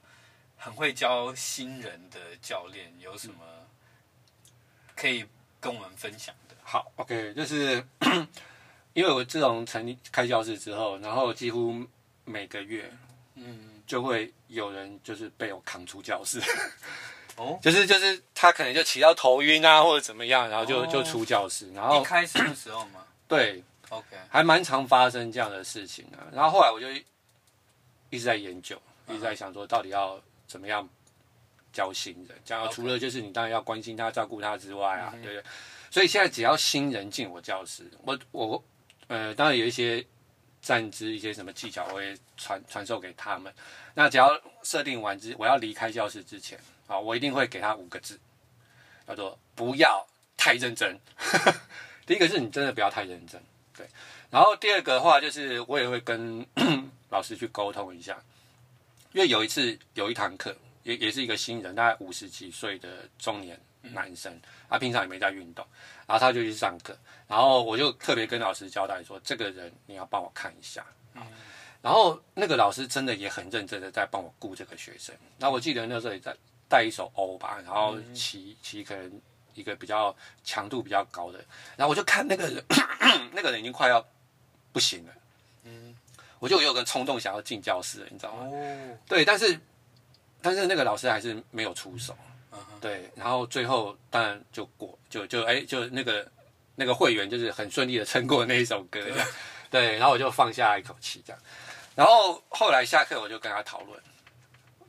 [0.56, 3.34] 很会教新人的教练，有什么
[4.94, 5.24] 可以
[5.60, 6.54] 跟我们分享的？
[6.62, 7.84] 好，OK，就是
[8.94, 11.86] 因为我自从成立开教室之后，然后几乎
[12.24, 12.90] 每个月，
[13.34, 16.40] 嗯，就会有人就是被我扛出教室，
[17.36, 26.86] 哦，就是就是他可能就骑到头晕啊，或者怎么样，然后就、哦、就出教室，然后一开始的时候嘛，对，OK，还蛮常发生这样的事情啊，然后后来我就。
[28.10, 30.88] 一直在研究，一直在想说到底要怎么样
[31.72, 32.38] 教新人。
[32.44, 35.42] 这样除了就是你当然要关心他、照顾他之外啊，对不对？
[35.90, 38.64] 所以现在只要新人进我教室，我我
[39.08, 40.04] 呃当然有一些
[40.60, 43.52] 站姿、一些什么技巧，我会传传授给他们。
[43.94, 48.18] 那只要设定完之，我要离开教室之前啊，我一定会给他五个字，
[49.06, 50.98] 叫做不要太认真。
[52.06, 53.42] 第一个是你真的不要太认真，
[53.76, 53.86] 对。
[54.30, 56.46] 然后第二个的话就是我也会跟。
[57.08, 58.20] 老师去沟通一下，
[59.12, 64.38] 因为有一次有一堂课，也也是一个新人，大概五十几岁的中年男生，
[64.68, 65.64] 他平常也没在运动，
[66.06, 66.96] 然后他就去上课，
[67.28, 70.84] 然后我就特别跟老师交代说，这个人你要帮我看一下，
[71.80, 76.36] 然后那个老师真的也很认真的在帮我顾这个学生，那我记得那时候也在
[76.68, 79.20] 带一首欧吧，然后骑骑可能
[79.54, 81.38] 一个比较强度比较高的，
[81.76, 82.64] 然后我就看那个人，
[83.32, 84.04] 那个人已经快要
[84.72, 85.12] 不行了。
[86.38, 88.44] 我就有个冲动想要进教室，你知道吗？
[88.44, 89.58] 哦、对，但是
[90.42, 92.16] 但是那个老师还是没有出手，
[92.52, 92.80] 嗯、哼。
[92.80, 96.30] 对，然后最后当然就过，就就哎，就那个
[96.74, 99.28] 那个会员就是很顺利的撑过那一首歌，这样，
[99.70, 101.42] 对，然后我就放下一口气，这样，
[101.94, 104.00] 然后后来下课我就跟他讨论，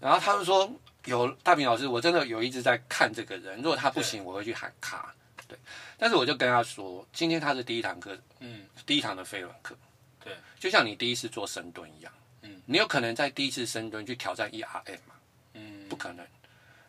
[0.02, 0.70] 然后他们说
[1.06, 5.16] 有大平老师，我真的有一直在看这个人，如果他不行，我会去喊卡，
[5.48, 5.58] 对，
[5.98, 9.76] 但是我就跟他说，今天他是第一堂课，嗯，第一堂的飞轮课。
[10.60, 15.16] 对，就像你第一次做深蹲一样，嗯，你有可能在第一次深蹲去挑战 E R M 吗？
[15.54, 16.26] 嗯，不可能。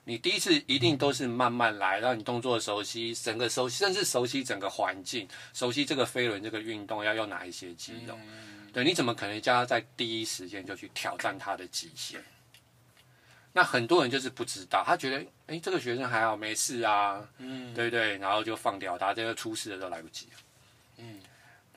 [0.04, 8.18] 你第一次一定都是慢慢来，让你动作熟悉，整个熟悉，甚至熟悉整个环境，熟悉这个飞轮这个运动要用哪一些肌肉。
[8.26, 12.24] 嗯，对，你怎么可能叫他在第一时间就去挑战他的极限？
[13.52, 18.16] 那很多人就是不知道，他觉得，哎，这个学生还好，没事啊，嗯，对不对？
[18.16, 20.38] 然后就放掉他，这个出事的都来不及了，
[20.96, 21.20] 嗯。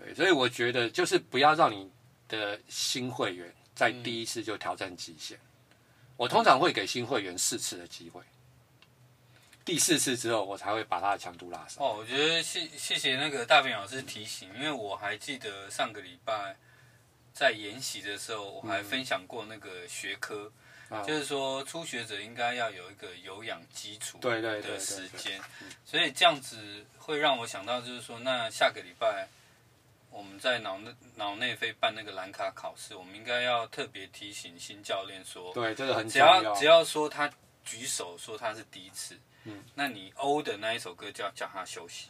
[0.04, 1.90] 对，所以我觉得就是不要让你
[2.28, 5.38] 的新会员在第一次就挑战极限。
[6.18, 8.22] 我通常会给新会员四次的机会，
[9.66, 11.84] 第四次之后我才会把他的强度拉上。
[11.84, 16.56] 哦，我觉得谢谢谢那个大饼老师提醒，因为我还记得上个礼拜
[17.34, 20.52] 在研习的时候，我还分享过那个学科，
[20.90, 25.42] 嗯，就是说初学者应该要有一个有氧基础对对的时间，
[25.86, 29.28] 所以这样子会让我想到，就是说，那下个礼拜
[30.12, 37.30] 我们在脑内脑内飞办那个蓝卡考试，我们应该要特别提醒新教练说，对，这个很只要只要说他
[37.64, 42.10] 举手说他是第一次，嗯，那你欧的那一首歌就要叫他休息。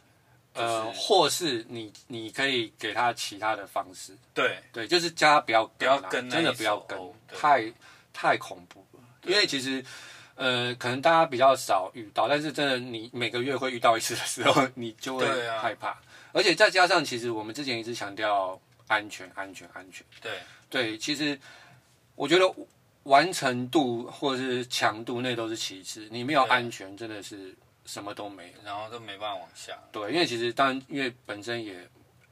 [0.54, 7.72] 就是、呃，或是你你可以给他其他的方式，对对，就是叫他不要不要跟，真的不要跟，太
[8.12, 9.00] 太恐怖了。
[9.22, 9.82] 因为其实，
[10.34, 15.26] 呃，可能大家比较少遇到，但是真的你每个月会遇到一次的时候， 你就会
[15.58, 15.88] 害怕。
[15.88, 20.04] 啊、而且再加上，其实我们之前一直强调安全，安全，安全。
[20.20, 21.38] 对对，其实
[22.14, 22.54] 我觉得
[23.04, 27.54] 完成度或者是强度那都是其次，你没有安全，真的是。
[27.84, 29.76] 什么都没有，然后都没办法往下。
[29.90, 31.84] 对，因为其实当然，因为本身也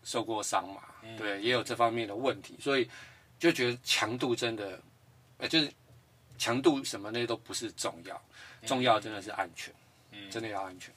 [0.05, 2.89] 受过伤嘛，嗯、对，也有这方面的问题，所以
[3.37, 4.81] 就觉得强度真的，
[5.39, 5.69] 呃，就是
[6.39, 8.23] 强度什么那都不是重要，
[8.65, 9.75] 重要真的是安全，
[10.13, 10.95] 嗯，真的要安全。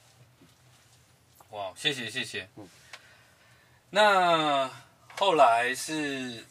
[1.50, 2.48] 哇，谢谢谢谢。
[2.54, 2.68] 嗯，
[3.94, 4.68] 那
[5.14, 6.44] 后来是，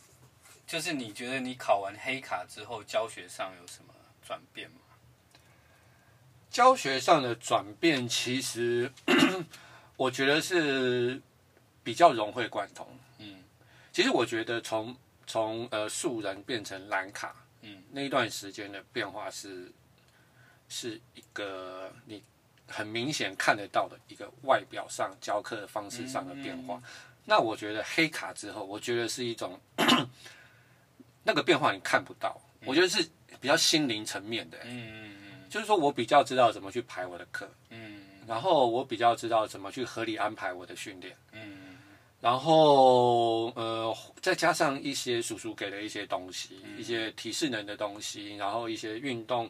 [0.66, 3.94] 就是你觉得你考完黑卡之后，教学上有什么
[4.26, 4.78] 转变吗？
[6.50, 8.90] 教学上的转变，其实
[9.98, 11.22] 我觉得是
[11.84, 12.88] 比较融会贯通。
[13.18, 13.44] 嗯，
[13.92, 14.96] 其实我觉得从
[15.28, 19.70] 从呃素人变成蓝卡，嗯，那一段时间的变化是
[20.70, 22.24] 是一个你
[22.70, 26.76] 很明显看得到的一个外表上教课的方式上的变化。
[26.76, 26.84] 嗯嗯、
[27.26, 29.60] 那我觉得黑卡之后，我觉得是一种
[31.24, 33.02] 那个变化你看不到，嗯、我觉得是
[33.40, 34.58] 比较心灵层面的。
[34.66, 35.50] 嗯嗯嗯。
[35.50, 41.78] 就是说我比较知道怎么去排我的课，嗯，然后我比较知道怎么去合理安排我的训练，嗯，
[42.20, 49.48] 然后呃，再加上一些叔叔给的一些东西，嗯、一些提示能的东西，然后一些运动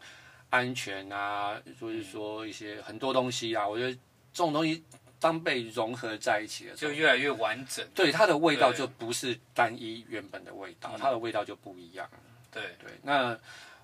[0.50, 3.94] 安全啊，就是说一些很多东西啊，我觉得
[4.34, 4.84] 这种东西
[5.24, 12.10] 当被融合在一起的时候，就越来越完整，对它的味道就不是单一原本的味道，它的味道就不一样，
[12.52, 13.40] 对对，那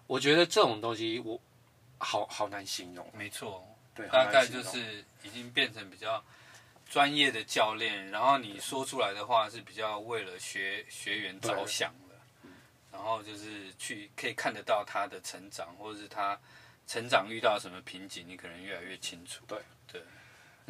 [0.05, 1.39] 我觉得这种东西我。
[2.01, 3.61] 好好难形容，没错，
[3.93, 6.23] 对，大概就是已经变成比较
[6.89, 12.15] 专业的教练，然后你说出来的话是比较为了学学员着想的，
[12.89, 16.39] 然后就是去可以看得到他的成长，或者是他
[16.87, 19.43] 成长遇到什么瓶颈，你可能越来越清楚。
[19.45, 19.59] 对。
[19.91, 20.01] 对，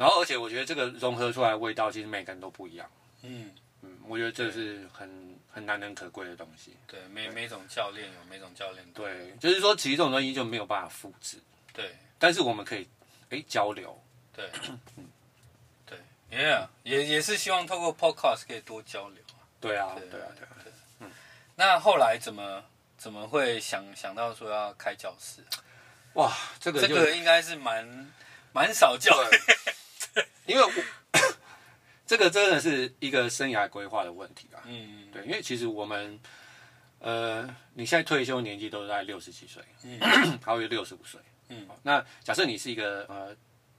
[0.00, 2.90] 然后而且我觉得这个融合出来的味道，其实每个人都不一样。
[3.20, 3.50] 嗯
[3.82, 6.74] 嗯，我觉得这是很很难能可贵的东西。
[6.86, 8.82] 对，每每种教练有每种教练。
[8.94, 11.36] 对，就是说，其实这种东西就没有办法复制。
[11.74, 12.88] 对，但是我们可以
[13.28, 14.02] 哎交流。
[14.34, 14.50] 对，
[15.84, 15.98] 对
[16.30, 19.22] ，Yeah，也也是希望透过 Podcast 可以多交流。
[19.60, 20.72] 对啊，对啊，对啊，对。
[21.00, 21.10] 嗯，
[21.56, 22.64] 那后来怎么
[22.96, 25.42] 怎么会想想到说要开教室？
[26.14, 28.10] 哇，这个这个应该是蛮
[28.52, 29.38] 蛮少教的，
[30.50, 30.70] 因为我。
[32.10, 34.58] 这个真的是一个生涯规划的问题啊。
[34.66, 36.18] 嗯，对，因为其实我们，
[36.98, 39.96] 呃，你现在退休年纪都在六十几岁，嗯，
[40.44, 43.32] 还有六十五岁，嗯，那假设你是一个呃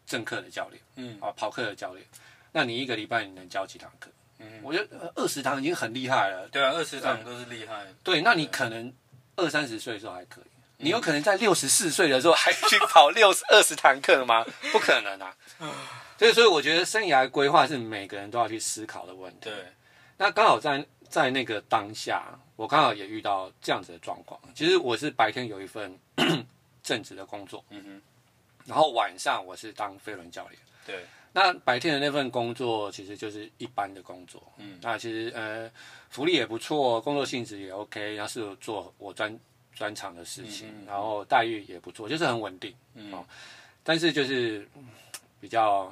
[0.05, 2.07] 正课的教练，嗯，啊跑课的教练，
[2.53, 4.09] 那你一个礼拜你能教几堂课？
[4.39, 6.47] 嗯，我觉得二十堂已经很厉害了。
[6.47, 7.85] 对啊，二十堂都是厉害。
[8.01, 8.93] 对，那你可能
[9.35, 10.45] 二三十岁的时候还可以，
[10.77, 14.45] 你有可能在六十四岁的时候还去跑六十二十堂课吗？
[14.71, 15.35] 不可能啊。
[16.21, 19.49] 所以，所以我觉得生涯规划是每个人都要去思考的问题。
[19.49, 19.55] 对，
[20.17, 24.39] 那刚好在在那个当下，我刚好也遇到这样子的状况。
[24.53, 25.97] 其实我是白天有一份
[26.83, 28.01] 正职的工作，嗯哼，
[28.67, 30.61] 然后晚上我是当飞轮教练。
[30.85, 31.03] 对，
[31.33, 35.67] 那白天的那份工作其实就是一般的工作，嗯，那其实呃
[36.11, 39.35] 福利也不错，工作性质也 OK，然后是做我专
[39.73, 43.25] 专长的事情，嗯、然后待遇也不错，就是很稳定，嗯、哦，
[43.83, 44.69] 但是就是
[45.39, 45.91] 比较。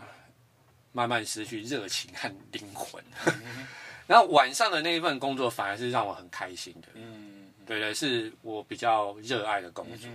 [0.99, 3.01] 慢慢失去热情和灵魂，
[4.05, 6.89] 然后晚上的那一份工作反而是让我很开心的。
[6.93, 10.09] 嗯，对对，是我比较热爱的工作。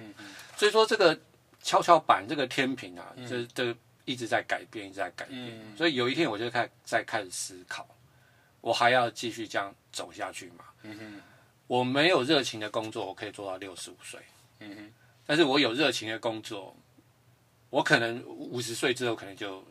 [0.58, 1.18] 所以说这个
[1.62, 5.74] 跷跷板这个天平啊，这这一直在改变，一直在改变。
[5.74, 7.88] 所以有一天我就开在开始思考，
[8.60, 10.66] 我还要继续这样走下去吗？
[10.82, 11.22] 嗯哼，
[11.66, 14.20] 我没有热情的工作，我可以做到六十五岁。
[14.60, 14.92] 嗯哼，
[15.24, 16.76] 但是我有热情的工作，
[17.70, 19.64] 我可能五十岁之后可能就。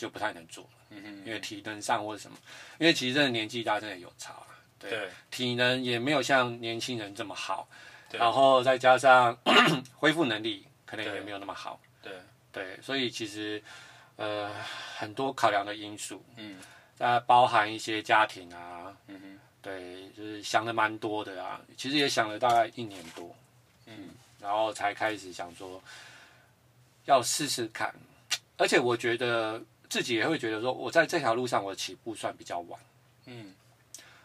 [0.00, 2.36] 就不太能做了，嗯哼，因为体能上或者什么，
[2.78, 4.34] 因为其实真的年纪大，真的有差，
[4.78, 5.10] 对，对。
[5.30, 7.68] 体能也没有像年轻人这么好，
[8.08, 8.18] 对。
[8.18, 9.36] 然后再加上
[10.00, 12.12] 恢复能力可能也没有那么好，对，
[12.50, 13.62] 对，所以其实
[14.16, 14.50] 呃
[14.96, 16.58] 很多考量的因素，嗯，
[16.96, 23.36] 再包含一些家庭啊，嗯哼，对，就是想的蛮多的啊，其实也想了大概一年多，
[23.84, 24.08] 嗯，
[24.40, 25.82] 然后才开始想说
[27.04, 27.94] 要试试看，
[28.56, 32.80] 而且我觉得自己也会觉得说，我在这条路上我起步算比较晚，
[33.26, 33.54] 嗯，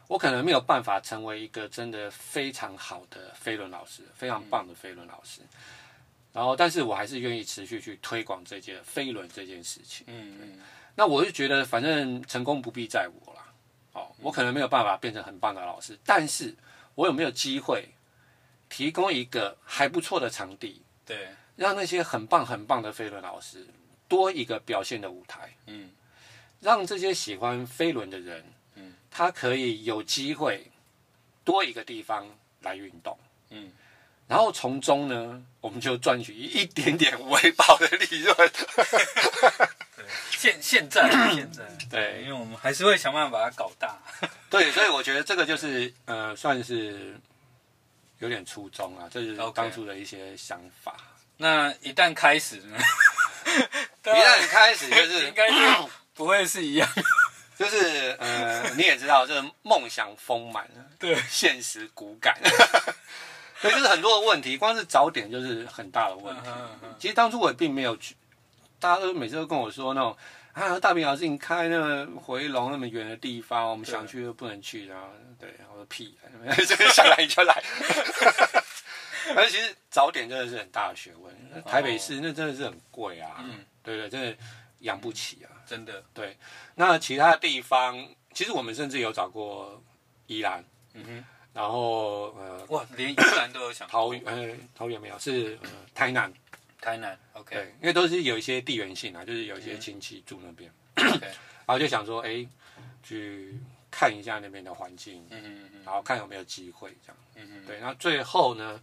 [0.08, 5.42] 我可能没有办法成为一个真的非常好的飞轮老师，非常棒的飞轮老师。
[6.32, 10.06] 然后，但是我还是愿意持续去推广这件飞轮这件事情。
[10.08, 10.60] 嗯嗯。
[10.94, 13.42] 那我就觉得，反正成功不必在我啦。
[13.94, 16.54] 哦，我可能没有办法变成很棒的老师，但是
[16.94, 17.88] 我有没有机会
[18.70, 20.82] 提供一个还不错的场地？
[21.06, 23.66] 对，让那些很棒很棒的飞轮老师
[24.08, 25.54] 多一个表现的舞台。
[25.68, 25.92] 嗯。
[26.62, 28.44] 让这些喜欢飞轮的人，
[28.76, 30.72] 嗯，他可以有机会
[31.44, 32.28] 多一个地方
[32.62, 33.18] 来运动。
[33.52, 33.72] 嗯。
[34.28, 38.36] 然后从中呢，我们就赚取一点点微薄的利润。
[39.96, 44.00] 对，现现在现在 对，因为我们还是会想办法把它搞大。
[44.50, 47.16] 对，所以我觉得这个就是呃，算是
[48.18, 50.98] 有点初衷啊，这是当初的一些想法。
[51.38, 52.80] 那一旦开始呢？
[53.58, 55.56] 一旦开始就是 应该是
[56.14, 56.90] 不会是一样，
[57.58, 62.38] 就是呃，你也知道，就是梦想丰满，对，现实骨感。
[63.62, 66.42] 所以就是很多的问题，光是早点就是很大的问题。
[67.00, 68.16] 其实当初我也并没有去，
[68.80, 70.16] 大家都每次都跟我说那种
[70.54, 75.08] 啊，大明老师你开那个回龙那么远的地方，我们想去又不能去，然后
[75.40, 76.18] 对，我说屁，
[76.94, 77.64] 想来你就来。
[79.36, 83.66] 而其实早点真的是很大的学问，台北市那真的是很贵啊，嗯。
[83.82, 84.36] 对对，真的
[84.80, 86.04] 养不起啊，真的。
[86.14, 86.36] 对，
[86.74, 89.82] 那其他的地方，其实我们甚至有找过
[90.28, 90.64] 宜兰，
[90.94, 91.26] 嗯哼。
[91.54, 96.34] 然后呃，哇，连宜兰都有想桃园，呃，桃园没有，是呃台南，
[96.82, 100.70] 台南，OK，对，因为都是有一些地缘性啊，就是有一些亲戚住那边。
[101.66, 102.46] 然后就想说，哎，
[103.02, 103.58] 去
[103.90, 108.82] 看一下那边的环境，嗯嗯嗯，然后看有没有机会这样，嗯嗯，对，然后最后呢，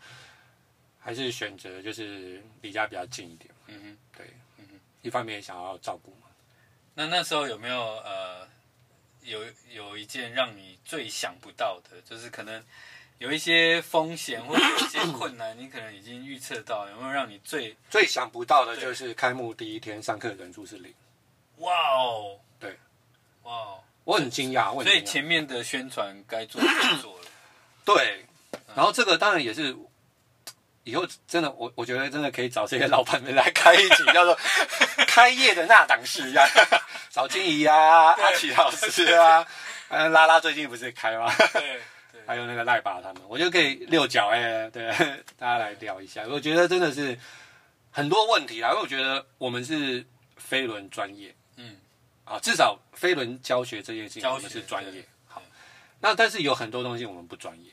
[1.02, 4.26] 还是选择就是离家比较近一点，嗯哼，对，
[4.58, 6.28] 嗯哼，一方面想要照顾嘛，
[6.94, 8.46] 那那时候有没有呃？
[9.24, 9.38] 有
[9.70, 12.60] 有一件让你最想不到的，就是可能
[13.18, 20.92] 有一些风险或者有一些 困难，你可能已经预测到，有没有让你最最想不到的，就是开幕第一天上课人数是零。
[21.58, 22.76] 哇哦，对，
[23.44, 26.66] 哇哦，我很惊讶，所以前面的宣传该做的
[27.00, 27.26] 做了。
[27.86, 28.24] 对，
[28.74, 29.72] 然后这个当然也是
[30.84, 34.36] 以后真的，我我觉得真的可以找这些老板们来开一集叫做
[35.06, 36.44] 开业的那档事一样。
[37.10, 37.76] 找金怡啊，
[38.12, 39.46] 阿奇老师啊，
[39.88, 41.30] 嗯，拉拉最近不是开吗？
[41.52, 41.80] 对，
[42.26, 44.90] 还有那个赖爸他们，我就可以六角哎，对，
[45.38, 46.24] 大家来聊一下。
[46.28, 47.18] 我觉得真的是
[47.90, 50.04] 很多问题啊，因为我觉得我们是
[50.36, 51.76] 飞轮专业，嗯，
[52.24, 55.04] 啊，至少飞轮教学这件事情我们是专业。
[55.28, 55.42] 好，
[56.00, 57.72] 那但是有很多东西我们不专业，对。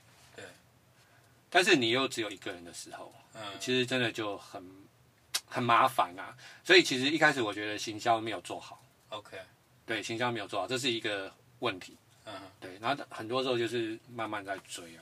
[1.49, 4.63] 但是你又只有一个人的时候，嗯，其实真的就很
[5.47, 6.35] 很麻烦啊。
[6.63, 8.81] 所以其实一开始我觉得行销没有做好。
[9.09, 9.37] OK，
[9.85, 11.97] 对，行销没有做好，这是一个问题。
[12.25, 15.01] 嗯，对，然后很多时候就是慢慢在追啊，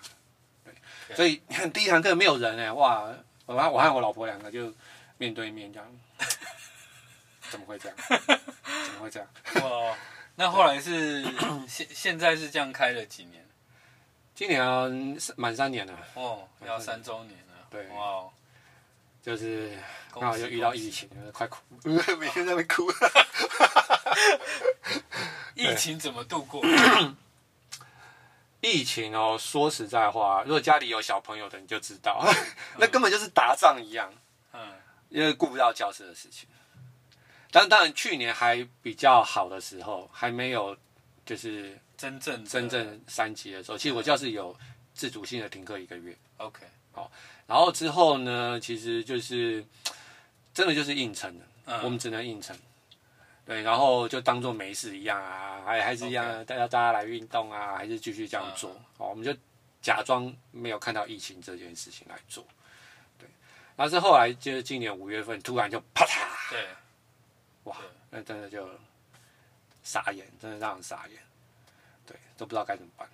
[0.64, 1.42] 对.所以
[1.74, 3.14] 第一堂课没有人哎，哇，
[3.46, 4.74] 我我和我老婆两个就
[5.18, 6.00] 面对面这样，
[7.50, 7.98] 怎么会这样？
[8.08, 9.30] 怎么会这样？
[9.70, 9.98] 哇，
[10.36, 11.22] 那后来是
[11.68, 13.46] 现现在是这样开了几年？
[14.38, 14.86] 今年啊，
[15.36, 15.98] 满三年了。
[16.14, 17.56] 哦，要三周年了。
[17.72, 18.24] 对，哇。
[19.20, 19.76] 就是
[20.14, 21.58] 刚好又遇到疫情，快哭，
[22.20, 22.88] 每天在那边哭。
[25.56, 26.64] 疫情怎么度过？
[28.62, 32.24] 疫情哦，说实在话，如果家里有小朋友的，你就知道，
[32.78, 34.14] 那根本就是打仗一样。
[34.54, 34.72] 嗯，
[35.10, 36.48] 因为顾不到教室的事情。
[37.50, 40.78] 但当然，去年还比较好的时候，还没有
[41.26, 44.56] 就是真正真正三级的时候，其实我教室有
[44.94, 46.16] 自主性的停课一个月。
[46.38, 47.12] OK，好。
[47.48, 49.66] 然后之后呢，其实就是
[50.54, 52.56] 真的就是硬撑的，嗯、我们只能硬撑。
[53.46, 58.70] 对，然后就当做没事一样啊，还还是一样，大家.大家来运动啊，还是继续这样做。
[58.98, 59.34] 好、嗯，我们就
[59.82, 62.46] 假装没有看到疫情这件事情来做。
[63.18, 63.28] 对，
[63.78, 66.68] 但是后来就是今年五月份突然就啪嗒，对，
[67.64, 67.78] 哇，
[68.10, 68.70] 那真的就
[69.82, 71.18] 傻眼，真的让人傻眼。
[72.38, 73.08] 对，都不知道该怎么办。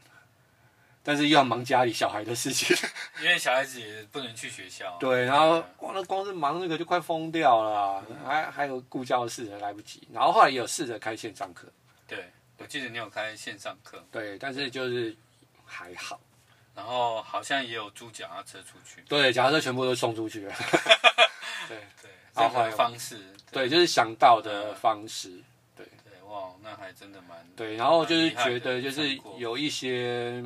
[1.05, 2.73] 但是又要忙家里小孩的事情，
[3.21, 4.95] 因为小孩子也不能去学校。
[5.01, 10.07] 对，然后光那光是忙那个就快疯掉了，嗯、还还有顾教室还来不及。
[10.13, 11.67] 然后后来也有试着开线上课。
[12.07, 14.01] 对，我记得你有开线上课。
[14.11, 15.13] 对，但是就是
[15.65, 16.17] 还好。
[16.73, 19.03] 然后好像也有租脚踏车出去。
[19.09, 20.55] 对，脚踏车全部都送出去了。
[21.67, 23.19] 对对，然后方式。
[23.51, 25.29] 对，就是想到的方式。
[26.33, 27.37] 哇，那还真的蛮。
[27.55, 30.43] 对，然后就是觉得就是有一些。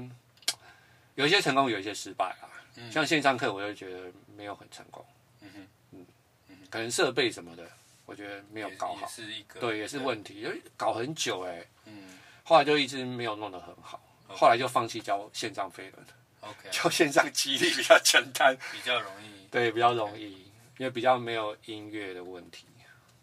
[1.16, 2.46] 有一些成功，有一些失败啊。
[2.76, 5.04] 嗯、像线上课，我就觉得没有很成功。
[5.42, 6.06] 嗯哼，嗯
[6.50, 7.68] 嗯，可能设备什么的，
[8.06, 11.68] 我觉得没有搞好，是一个对，也是问题，因为搞很久哎、欸。
[11.86, 16.06] 嗯，后来就一直没有弄得很好，后来就放弃教线上飞轮。
[16.42, 19.48] OK， 教线上激励比较简单，比较容易。
[19.50, 20.34] 对，比较容易，
[20.78, 22.68] 因为比较没有音乐的问题。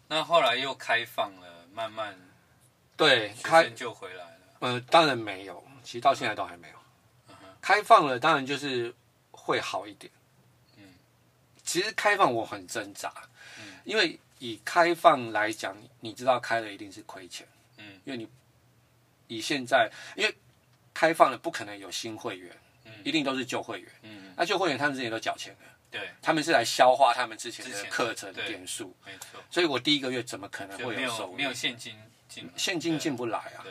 [0.09, 2.13] 那后来又开放了，慢慢
[2.97, 4.31] 对开就回来了。
[4.59, 6.75] 呃，当然没有，其实到现在都还没有。
[7.61, 8.93] 开放了，当然就是
[9.31, 10.11] 会好一点。
[10.77, 10.83] 嗯，
[11.63, 13.11] 其实开放我很挣扎，
[13.59, 18.29] 嗯，因为以开放来讲，你知道开了一定是亏钱，嗯，因为你
[19.27, 20.35] 以现在，因为
[20.93, 31.35] 开放了不可能有新会员，嗯，一定都是旧会员，嗯，那旧会员他们之前都缴钱了，对，他们是来消化他们之前的课程点数，没错，所以我第一个月怎么可能会有收入？
[31.35, 31.99] 没有现金
[32.35, 33.63] 进，现金进不来啊，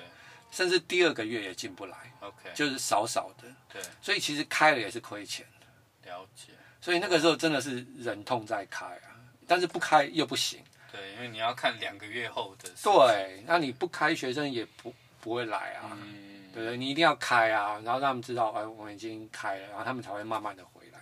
[0.50, 1.96] 甚至第二个月也进不来。
[2.20, 6.10] OK，就是少少的，对，所以其实开了也是亏钱的。
[6.10, 6.52] 了解。
[6.80, 9.12] 所以那个时候真的是忍痛在开啊，
[9.46, 10.64] 但是不开又不行。
[10.90, 12.70] 对，因为你要看两个月后的。
[12.82, 15.90] 对，那你不开，学生也不不会来啊。
[15.92, 16.50] 嗯。
[16.54, 21.00] 对对，你一定要开啊，然后让他们知道，哎，我们已经开了，然后他们才会慢慢的回来。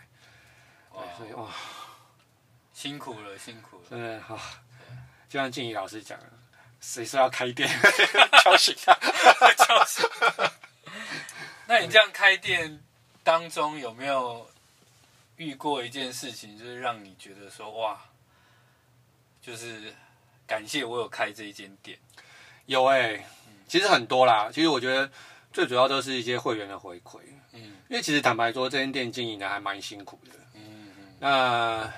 [0.93, 1.49] 对，所以哇，
[2.73, 3.85] 辛苦了，辛苦了。
[3.91, 4.39] 对，好。
[5.29, 6.19] 就像静怡老师讲，
[6.83, 7.67] 谁说要开店？
[8.45, 8.93] 敲醒他，
[9.55, 10.05] 敲醒。
[11.67, 12.83] 那你这样开店
[13.23, 14.51] 当中有没有
[15.37, 17.99] 遇过一件事情，就是让你觉得说哇，
[19.41, 19.95] 就是
[20.47, 21.97] 感谢我有开这一间店？
[22.67, 23.27] 有哎、欸，
[23.69, 24.51] 其实很多啦。
[24.53, 25.11] 其实我觉得
[25.53, 27.21] 最主要都是一些会员的回馈。
[27.53, 30.33] 嗯，因为其实坦白说，这间店经营的还蛮辛苦的。
[30.55, 31.17] 嗯嗯。
[31.21, 31.93] 那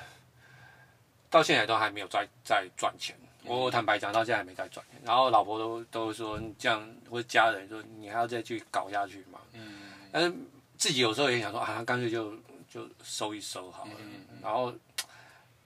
[1.31, 3.17] 到现在都还没有在在赚钱。
[3.47, 4.85] 我坦白讲，到现在还没再转。
[5.05, 9.41] 然后老婆都都说这样，或者家人说你还要再去搞下去嘛？
[9.53, 9.81] 嗯。
[10.11, 10.35] 但是
[10.79, 12.35] 自己有时候也想说啊，干脆就
[12.69, 13.91] 就收一收好了。
[13.99, 14.39] 嗯嗯。
[14.43, 14.75] 然后，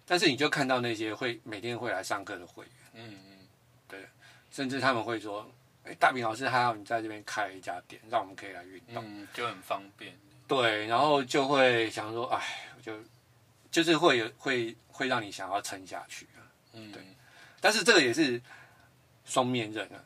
[0.07, 3.39] 但是你就看到那些会每天会来上课的会员，嗯嗯，
[3.87, 4.07] 对，
[4.51, 5.47] 甚至他们会说，
[5.85, 10.16] 哎，大饼老师还好，你在这边开了一家店，让我们可以来运动，嗯，就很方便。
[10.47, 12.43] 对，然后就会想说，哎，
[12.83, 12.93] 就
[13.70, 16.41] 就是会有会会让你想要撑下去啊。
[16.72, 17.03] 嗯，对。
[17.61, 18.41] 但是这个也是
[19.25, 19.99] 双面刃啊，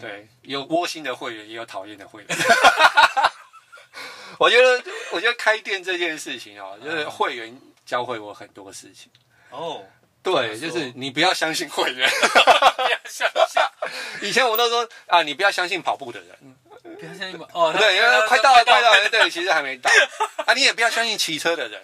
[0.00, 2.36] 对，有窝心的会员，也有讨厌的会员。
[4.38, 4.82] 我觉得，
[5.12, 9.10] 我觉得开店这件事情哦，就是会员教会我很多事情。
[9.50, 9.84] 哦，
[10.22, 12.10] 对，就是你不要相信会员。
[14.20, 16.36] 以前我都说啊，你不要相信跑步的人，
[16.98, 19.88] 不要相信哦，对，因为快到了，快到了，对，其实还没到。
[20.46, 21.80] 啊，你也不要相信骑车的人，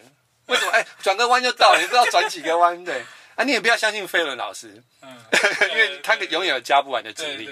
[0.46, 0.72] 为什么？
[0.72, 3.04] 哎，转个弯就到了，你不知道转几个弯，对。
[3.36, 5.16] 啊，你也不要相信飞轮老师，嗯，
[5.70, 7.48] 因为他永远有加不完的精力。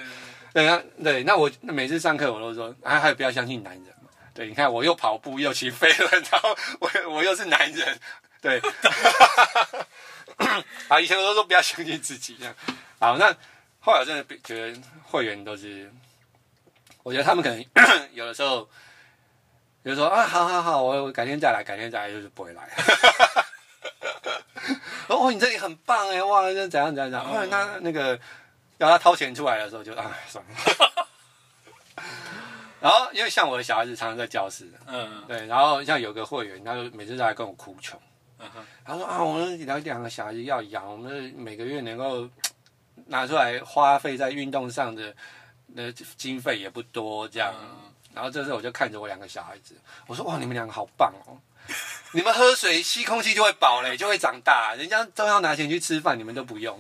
[0.53, 4.09] 对啊，对，那我每次上课我都说，啊，还有不要相信男人嘛。
[4.35, 8.01] 对，你看我又跑步又骑飞轮， 然后我我又是男人，
[8.41, 8.61] 对。
[10.89, 12.55] 啊，以前我都说不要相信自己这样。
[12.99, 13.35] 好，那
[13.81, 15.91] 后来我真的觉得会员都是，
[17.03, 17.65] 我觉得他们可能
[18.15, 18.63] 有的时候，
[19.83, 22.69] 比如说啊，好好好，我我改天再来，改天再来，就是不会来。
[25.09, 27.29] 哦，你这里很棒哎，哇，这怎样怎样怎样？
[27.29, 28.19] 后来他那个
[28.79, 30.51] 要他掏钱出来的时候就，就啊算了。
[32.81, 38.01] 然后因为像我的小孩子常常在教室，嗯，对，然后像有个会员，他就每次都来跟我哭穷，
[38.39, 42.29] 嗯哼，他说啊，我们两两个小孩子要养，我们每个月能够
[43.07, 45.13] 拿出来花费在运动上的
[45.67, 47.53] 那经费也不多，这样。
[48.15, 49.75] 然后这时候我就看着我两个小孩子，
[50.07, 51.35] 我说哇，你们两个好棒哦。
[52.13, 54.75] 你们喝水吸空气就会饱嘞，就会长大。
[54.75, 56.79] 人家都要拿钱去吃饭，你们都不用。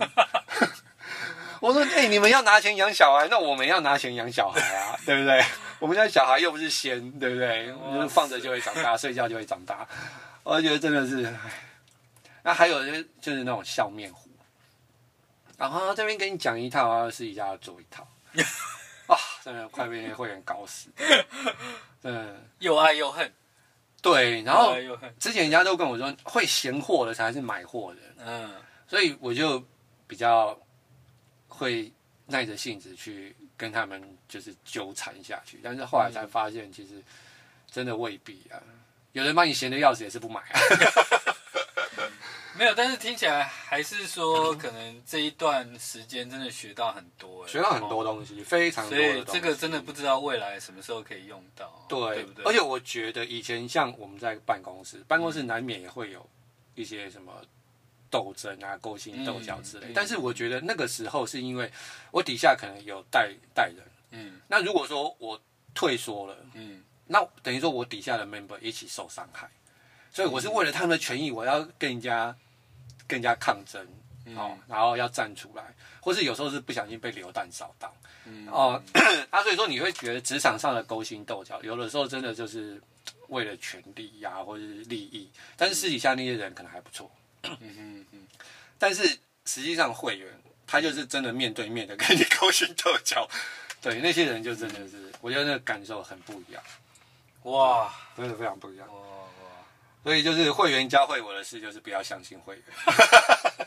[1.61, 5.45] 我说，哎、欸，你们要拿钱养小孩，那我们要拿钱养小孩啊， 对不对？
[5.80, 7.66] 我们家小孩又不是仙，对不对？
[7.93, 9.86] 就是放着就会长大，睡觉就会长大。
[10.45, 11.64] 我觉得真的是，哎。
[12.45, 14.30] 那还有就是就是那种笑面虎，
[15.59, 18.07] 然后这边给你讲一套啊，私底下要做一套。
[19.09, 20.89] 啊，真的快被那会员搞死，
[22.03, 23.30] 真的又爱又恨。
[24.01, 24.76] 对，然后
[25.18, 28.51] 之前人家都跟我说，会嫌货的才是买货的，嗯，
[28.86, 29.62] 所以我就
[30.07, 30.59] 比较
[31.49, 31.92] 会
[32.26, 37.03] 耐着性子去跟他们就是纠缠下去，但是后来才发现，其实
[37.70, 38.62] 真的未必啊，
[39.12, 40.61] 有人把你闲的要死也是不买啊。
[42.59, 49.24] 没有，但是听起来还是说，可能这一段时间真的学到很多，学到很多东西，非常多的东西。
[49.24, 52.44] 所以这个真的不知道未来什么时候可以用到，对，对不对？
[52.44, 56.28] 而且我觉得以前像我们在办公室，办公室难免也会有
[56.74, 57.32] 一些什么
[58.11, 59.86] 斗争啊、勾心斗角之类。
[59.86, 61.70] 嗯、但是我觉得那个时候是因为
[62.11, 63.76] 我底下可能有带带人，
[64.11, 65.40] 嗯，那如果说我
[65.74, 69.48] 退缩了，嗯，那等于说我底下的 member 一起受伤害。
[70.11, 72.34] 所以我是为了他们的权益，我要跟人
[73.09, 73.82] 家跟人家抗争，
[74.36, 75.64] 哦，嗯、然后要站出来，
[76.00, 77.92] 或是有时候是不小心被流弹扫到，
[78.26, 78.80] 嗯、哦，
[79.30, 82.80] 啊，所以说你会觉得职场上的勾心斗角，有的时候真的就是
[83.28, 87.11] 为了权利呀、啊，或者是利益，但是私底下那些人可能还不错，
[87.42, 88.26] 嗯嗯嗯，
[88.78, 89.02] 但是
[89.46, 90.28] 实际上会员
[90.66, 93.26] 他就是真的面对面的跟你勾心斗角，
[93.80, 96.62] 对，那些人就真的是，嗯、我觉得那个感受很不一样。
[97.44, 98.86] 哇，真的非常不一样。
[100.03, 102.64] 所以就是会员教会我的事，就是不要相信会员。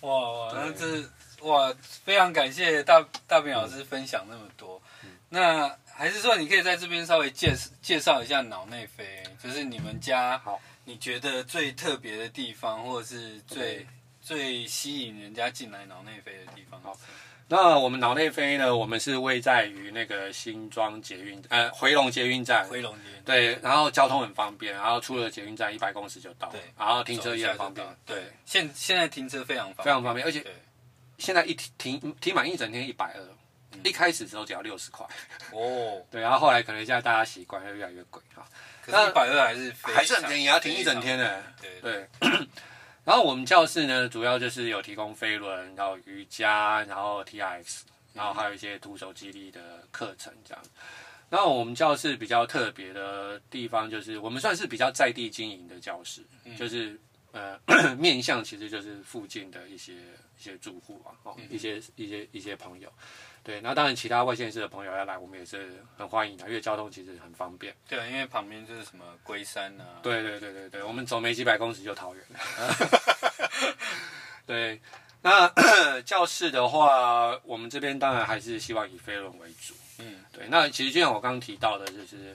[0.00, 1.02] 哇哇，那这
[1.46, 4.80] 哇，非常感谢大大饼老师分享那么多。
[5.02, 13.86] 嗯、那还是说，你可以在这边稍微介介绍一下脑内飞，就是你们家好，你觉得最特别的地方，或者是最.
[14.26, 16.80] 最吸引人家进来脑内飞的地方。
[16.80, 16.98] 好。
[17.46, 18.74] 那我们脑内飞呢？
[18.74, 30.44] 我们是位在于那个新庄捷运呃回龙捷运站，回龙捷运对，然后交通很方便，然后出了捷运站一百公尺就到，对，然后停车也很方便，对，现现在停车非常方便，非常方便，而且
[31.18, 35.06] 现在一停停停满一整天一百二，一开始的时候只要六十块。
[35.52, 38.42] 哦， 对，然后后来可能现在大家习惯，会越来越贵哈，
[38.82, 42.08] 可是一百二还是还是很便宜，要停一整天的， 对对。
[43.04, 47.82] 然后我们教室呢，主要就是有提供飞轮，然后瑜伽，然后 TRX，
[48.14, 50.64] 然后还有一些徒手肌力的课程这样。
[51.28, 56.98] 然后我们教室比较特别的地方，就是我们算是比较在地经营的教室，嗯、就是
[57.34, 57.58] 呃
[57.98, 59.92] 面向其实就是附近的一些
[60.38, 62.90] 一些住户啊，哦，一些一些一些朋友。
[63.42, 67.74] 对，那当然其他外县市的朋友要来，我们也是很欢迎的，因为交通其实很方便。
[67.86, 70.00] 对，因为旁边就是什么龟山啊。
[70.02, 72.38] 对对对对对，我们走没几百公尺就桃园了。
[74.46, 74.80] 对，
[75.20, 75.46] 那
[76.06, 79.74] 教室的话，我们这边当然还是希望以飞轮为主。
[79.98, 80.46] 嗯，对。
[80.48, 82.34] 那其实就像我刚刚提到的，就是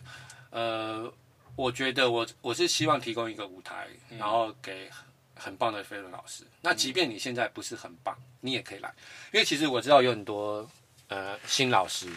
[0.52, 1.12] 呃，
[1.60, 4.90] 我觉得我我是希望提供一个舞台，嗯、然后给
[5.36, 6.44] 很棒的飞轮老师。
[6.62, 8.94] 那即便你现在不是很棒，你也可以来，
[9.34, 10.70] 因为其实我知道有很多。
[11.10, 12.08] 呃，新老师，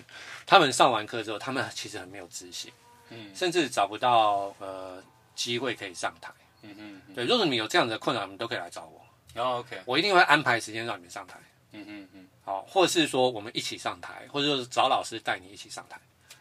[0.44, 2.70] 他们上完课之后，他们其实很没有自信，
[3.08, 5.02] 嗯，甚至找不到呃
[5.34, 6.30] 机会可以上台，
[6.60, 9.00] 嗯嗯，嗯对，如果你有这样的困扰，你们都可以来找我，
[9.32, 11.40] 然后、哦、OK，我一定会安排时间让你们上台，
[11.70, 15.98] 嗯嗯嗯，好，或者是说我们一起上台，或者说是找老师带你一起上台，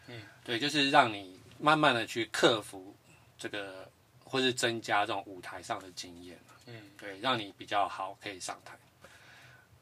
[0.08, 2.96] 嗯，对，就是让你慢慢的去克服
[3.38, 3.88] 这个，
[4.24, 8.76] 或是增加这种舞台上的经验，嗯，对，让你比较好可以上台。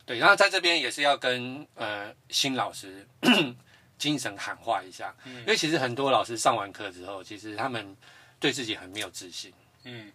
[0.05, 3.07] 对，然后在这边也是要跟呃新老师
[3.97, 7.95] 精神喊话一下，嗯、因为其实很多老师上完课之后，其实他们
[8.39, 9.53] 对自己很没有自信。
[9.83, 10.11] 嗯，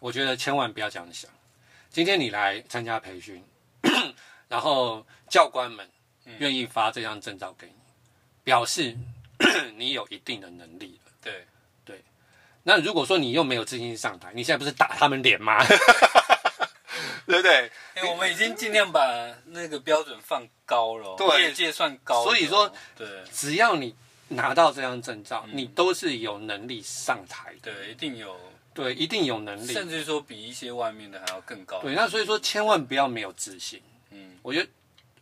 [0.00, 1.30] 我觉得千万不要这样想。
[1.90, 3.44] 今天你来参加培训，
[4.48, 5.88] 然后教官们
[6.38, 7.74] 愿意发这张证照给你，
[8.44, 8.96] 表示
[9.76, 11.12] 你有一定的能力了。
[11.22, 11.46] 对
[11.84, 12.02] 对，
[12.62, 15.58] 那如果说你又没有自信上台，你现在不是打他们脸吗？
[17.26, 17.70] 对不对？
[17.94, 19.00] 哎，我们已经尽量把
[19.46, 22.24] 那个标准放高了，对，业界算高。
[22.24, 23.94] 所以说，对，只要你
[24.28, 27.70] 拿到这张证照，你都是有能力上台的。
[27.70, 28.34] 对，一定有，
[28.72, 31.82] 对，一定有能力，甚至说比一些外面的还要更高。
[31.82, 33.82] 对，那所以说千万不要没有自信。
[34.10, 34.68] 嗯，我觉得，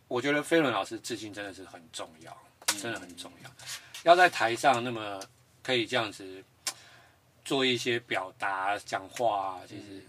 [0.07, 2.35] 我觉得飞轮老师自信真的是很重要，
[2.67, 3.51] 真的很重要。
[4.03, 5.19] 要在台上那么
[5.63, 6.43] 可以这样子
[7.43, 10.03] 做一些表达、讲话，其实。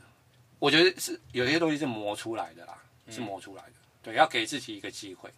[0.60, 2.76] 我觉得是有些东西是磨出来的啦，
[3.06, 3.72] 嗯、是磨出来的。
[4.02, 5.30] 对，要给自己一个机会。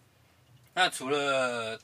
[0.73, 1.79] 那除了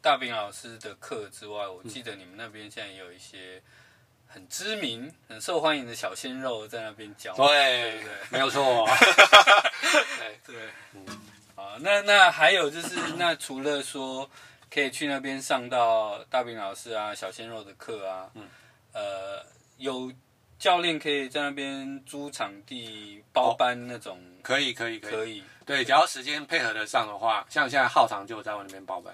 [0.00, 3.62] 大饼老师的课之外，我记得你们那边现在也有一些
[4.26, 7.32] 很知名、很受欢迎的小鲜肉在那边教。
[7.36, 8.84] 对，对对没有错。
[10.18, 11.06] 对对，嗯，
[11.54, 14.28] 好，那那还有就是，那除了说
[14.72, 18.48] 可以去那边上到大饼老师啊、小鲜肉的课啊，嗯，
[18.92, 19.44] 呃，
[19.78, 20.12] 有。
[20.58, 29.12] 教练可以在那边租场地包班那种，可以可以可以，对，只要时间配合得上的话，像现在浩堂就在我那边包班。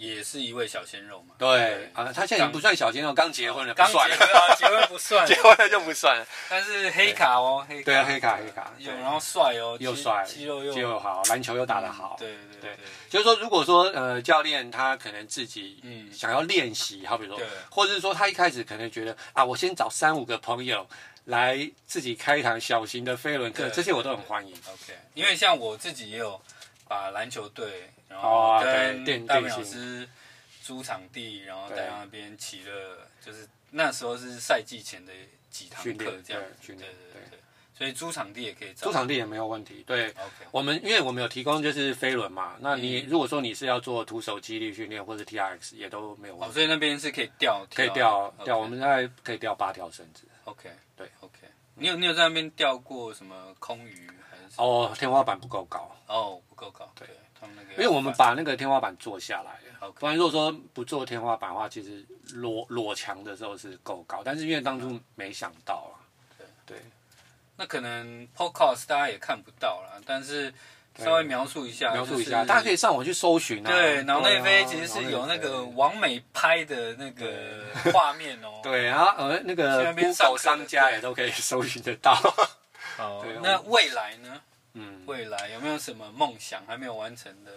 [0.00, 1.34] 也是一位小鲜肉嘛？
[1.36, 6.26] 对啊，他现在已经不算小鲜肉，刚结婚了，刚结婚啊，结婚不算， 结婚了就不算。
[6.48, 12.16] 但是黑卡哦，黑卡，对啊，黑卡黑卡，有然后帅哦，又帅，肌肉又好，篮球又打得好。
[12.18, 12.76] 对对对，
[13.10, 16.10] 就是说，如果说呃教练他可能自己嗯。
[16.10, 17.38] 想要练习，好比说，
[17.70, 20.86] 或者是说他一开始可能觉得啊，我先找三五个朋友
[21.26, 24.52] 来自己开一堂小型的飞轮课，这些我都很欢迎。
[24.66, 26.40] OK，因为像我自己也有
[26.88, 28.60] 把篮球队，然后
[29.06, 30.06] 跟大明老师。
[30.62, 35.12] 租场地，然后在那边骑了，就是那时候是赛季前的
[35.50, 36.86] 几堂课这样，对对对
[37.28, 37.38] 对，
[37.76, 38.86] 所以租场地也可以找。
[38.86, 39.82] 租场地也没有问题。
[39.84, 46.50] 对，OK，我们因为我们有提供就是飞轮嘛，那你如果说你是要做徒手肌力训练或者 TRX 也都没有问题。
[46.50, 50.28] 哦，所以那边是可以吊，可以吊吊，我们大概可以吊八条绳子。
[50.44, 51.38] OK，对，OK。
[51.74, 54.54] 你有你有在那边钓过什么空鱼还是？
[54.58, 55.90] 哦，天花板不够高。
[56.06, 56.88] 哦，不够高。
[56.94, 57.08] 对。
[57.72, 59.58] 因为我们把那个天花板做下来。
[59.98, 65.96] 不然如果说不做天花板的话，其实裸裸墙的时候是够高，但是因为当初没想到啊。
[66.36, 66.78] 对对。
[67.56, 70.52] 那可能 Podcast 大家也看不到了，但是
[70.98, 73.70] 稍微描述一下，描述一下，大家可以上网去搜寻啊。
[73.70, 78.60] 对，脑内飞其实是有那个王美拍的那个画面哦。
[78.64, 82.12] 对啊，呃，那个 Google 商家也都可以搜寻得到。
[82.98, 84.40] 哦，那未来呢？
[84.74, 87.50] 嗯，未来有没有什么梦想还没有完成的？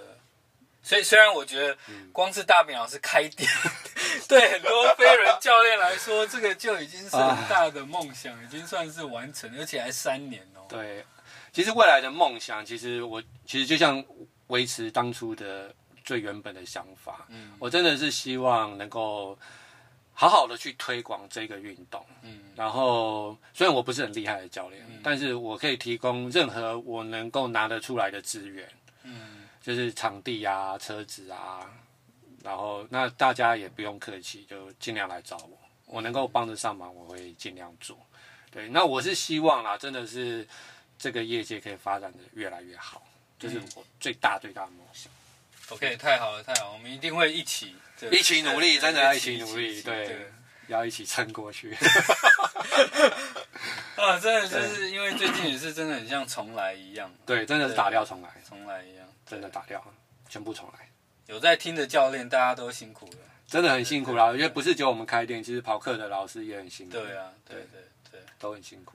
[0.81, 1.77] 所以虽然我觉得
[2.11, 3.49] 光是大饼老师开店，
[4.27, 10.65] 对很多飞人教练来说，这个就已经是很大的梦想，已经算是完成，而且还三年哦。
[10.67, 11.05] 对，
[11.53, 14.03] 其实未来的梦想，其实我其实就像
[14.47, 17.25] 维持当初的最原本的想法。
[17.29, 19.39] 嗯，我真的是希望能够
[20.13, 22.05] 好好的去推广这个运动。
[22.21, 28.69] 嗯，然后虽然我不是很厉害的教练，但是我可以提供任何我能够拿得出来的资源。
[29.03, 29.41] 嗯。
[29.63, 31.61] 就是场地啊，车子啊，
[32.43, 37.97] 然后那大家也不用客气，就尽量来找我，我能够帮得上忙，我会尽量做。
[38.51, 40.45] 对，那我是希望啦，真的是
[40.99, 43.01] 这个业界可以发展的越来越好，
[43.39, 45.09] 就是我最大最大的梦想。
[45.69, 47.75] OK，太好了，太好了，我们一定会一起
[48.11, 50.27] 一起努力，真的要一起努力，对，
[50.67, 51.75] 要一起撑过去。
[53.95, 59.07] 啊，真的就是因为最近也是真的很像重来一样，对，真的是打掉重来，重来一样。
[59.25, 59.81] 真的打掉，
[60.27, 60.89] 全部重来。
[61.27, 64.25] 有在听的教练，大家都辛苦了，真的很辛苦啦。
[64.25, 66.91] 我觉得不是只有我们开店，其实跑课的老师也很辛苦。
[66.91, 68.93] 对啊，对对对，都很辛苦。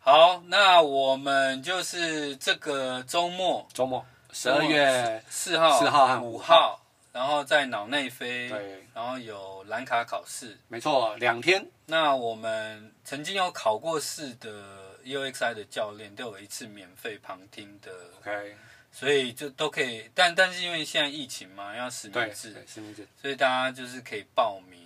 [0.00, 6.80] 好，那我们就是这个周末，周末十二月四号、四号和五号，
[7.12, 11.66] 然后在脑内飞，对，然后有蓝卡考试，没错，两天。
[11.86, 17.90] 那我们曾经有考过试的 EOXI 的教练，都有一次免费旁听的。
[18.20, 18.56] OK。
[18.92, 24.80] 所以就都可以，但但是因为现在疫情嘛，要实名制，实名制，所以大家就是可以报名，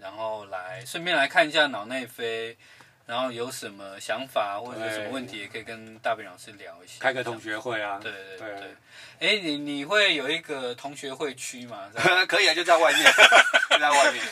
[0.00, 2.58] 然后来顺便来看一下脑内飞，
[3.06, 8.48] 然后有什么想法或者有什么问题，也可以跟大饼老师聊一下，开个同学会啊，对对对。
[8.60, 8.76] 对，
[9.20, 11.88] 哎，你你会有一个同学会区吗？
[12.28, 13.04] 可以啊，就在外面，
[13.70, 14.22] 就在外面。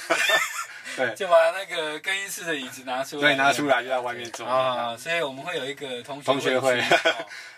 [0.96, 4.46] 对，就把那个更衣室的椅子拿出来，对，拿出来就在外面坐。
[4.46, 4.96] 啊。
[4.96, 6.80] 所以我们会有一个同学同学会，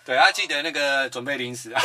[0.07, 1.81] 对，要记得那个准备零食啊。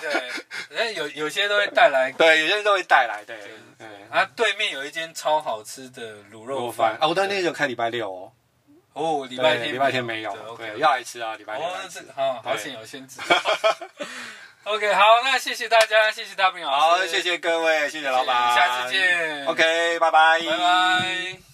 [0.00, 0.30] 对对，
[0.70, 3.38] 那有有些都会带来，对，有些人都会带来，对
[3.78, 3.86] 对。
[4.10, 6.98] 啊，对面有一间超好吃的卤肉饭。
[7.00, 8.32] 啊，我当天就开礼拜六哦。
[8.92, 11.68] 哦，礼拜天礼拜天没有，对，要来吃啊，礼拜天。
[12.14, 13.20] 好，好险有先知。
[14.64, 21.49] OK，好，那谢谢大家，谢谢大兵老师，好，谢谢各位，谢谢老板，下次见，OK，拜拜，拜拜。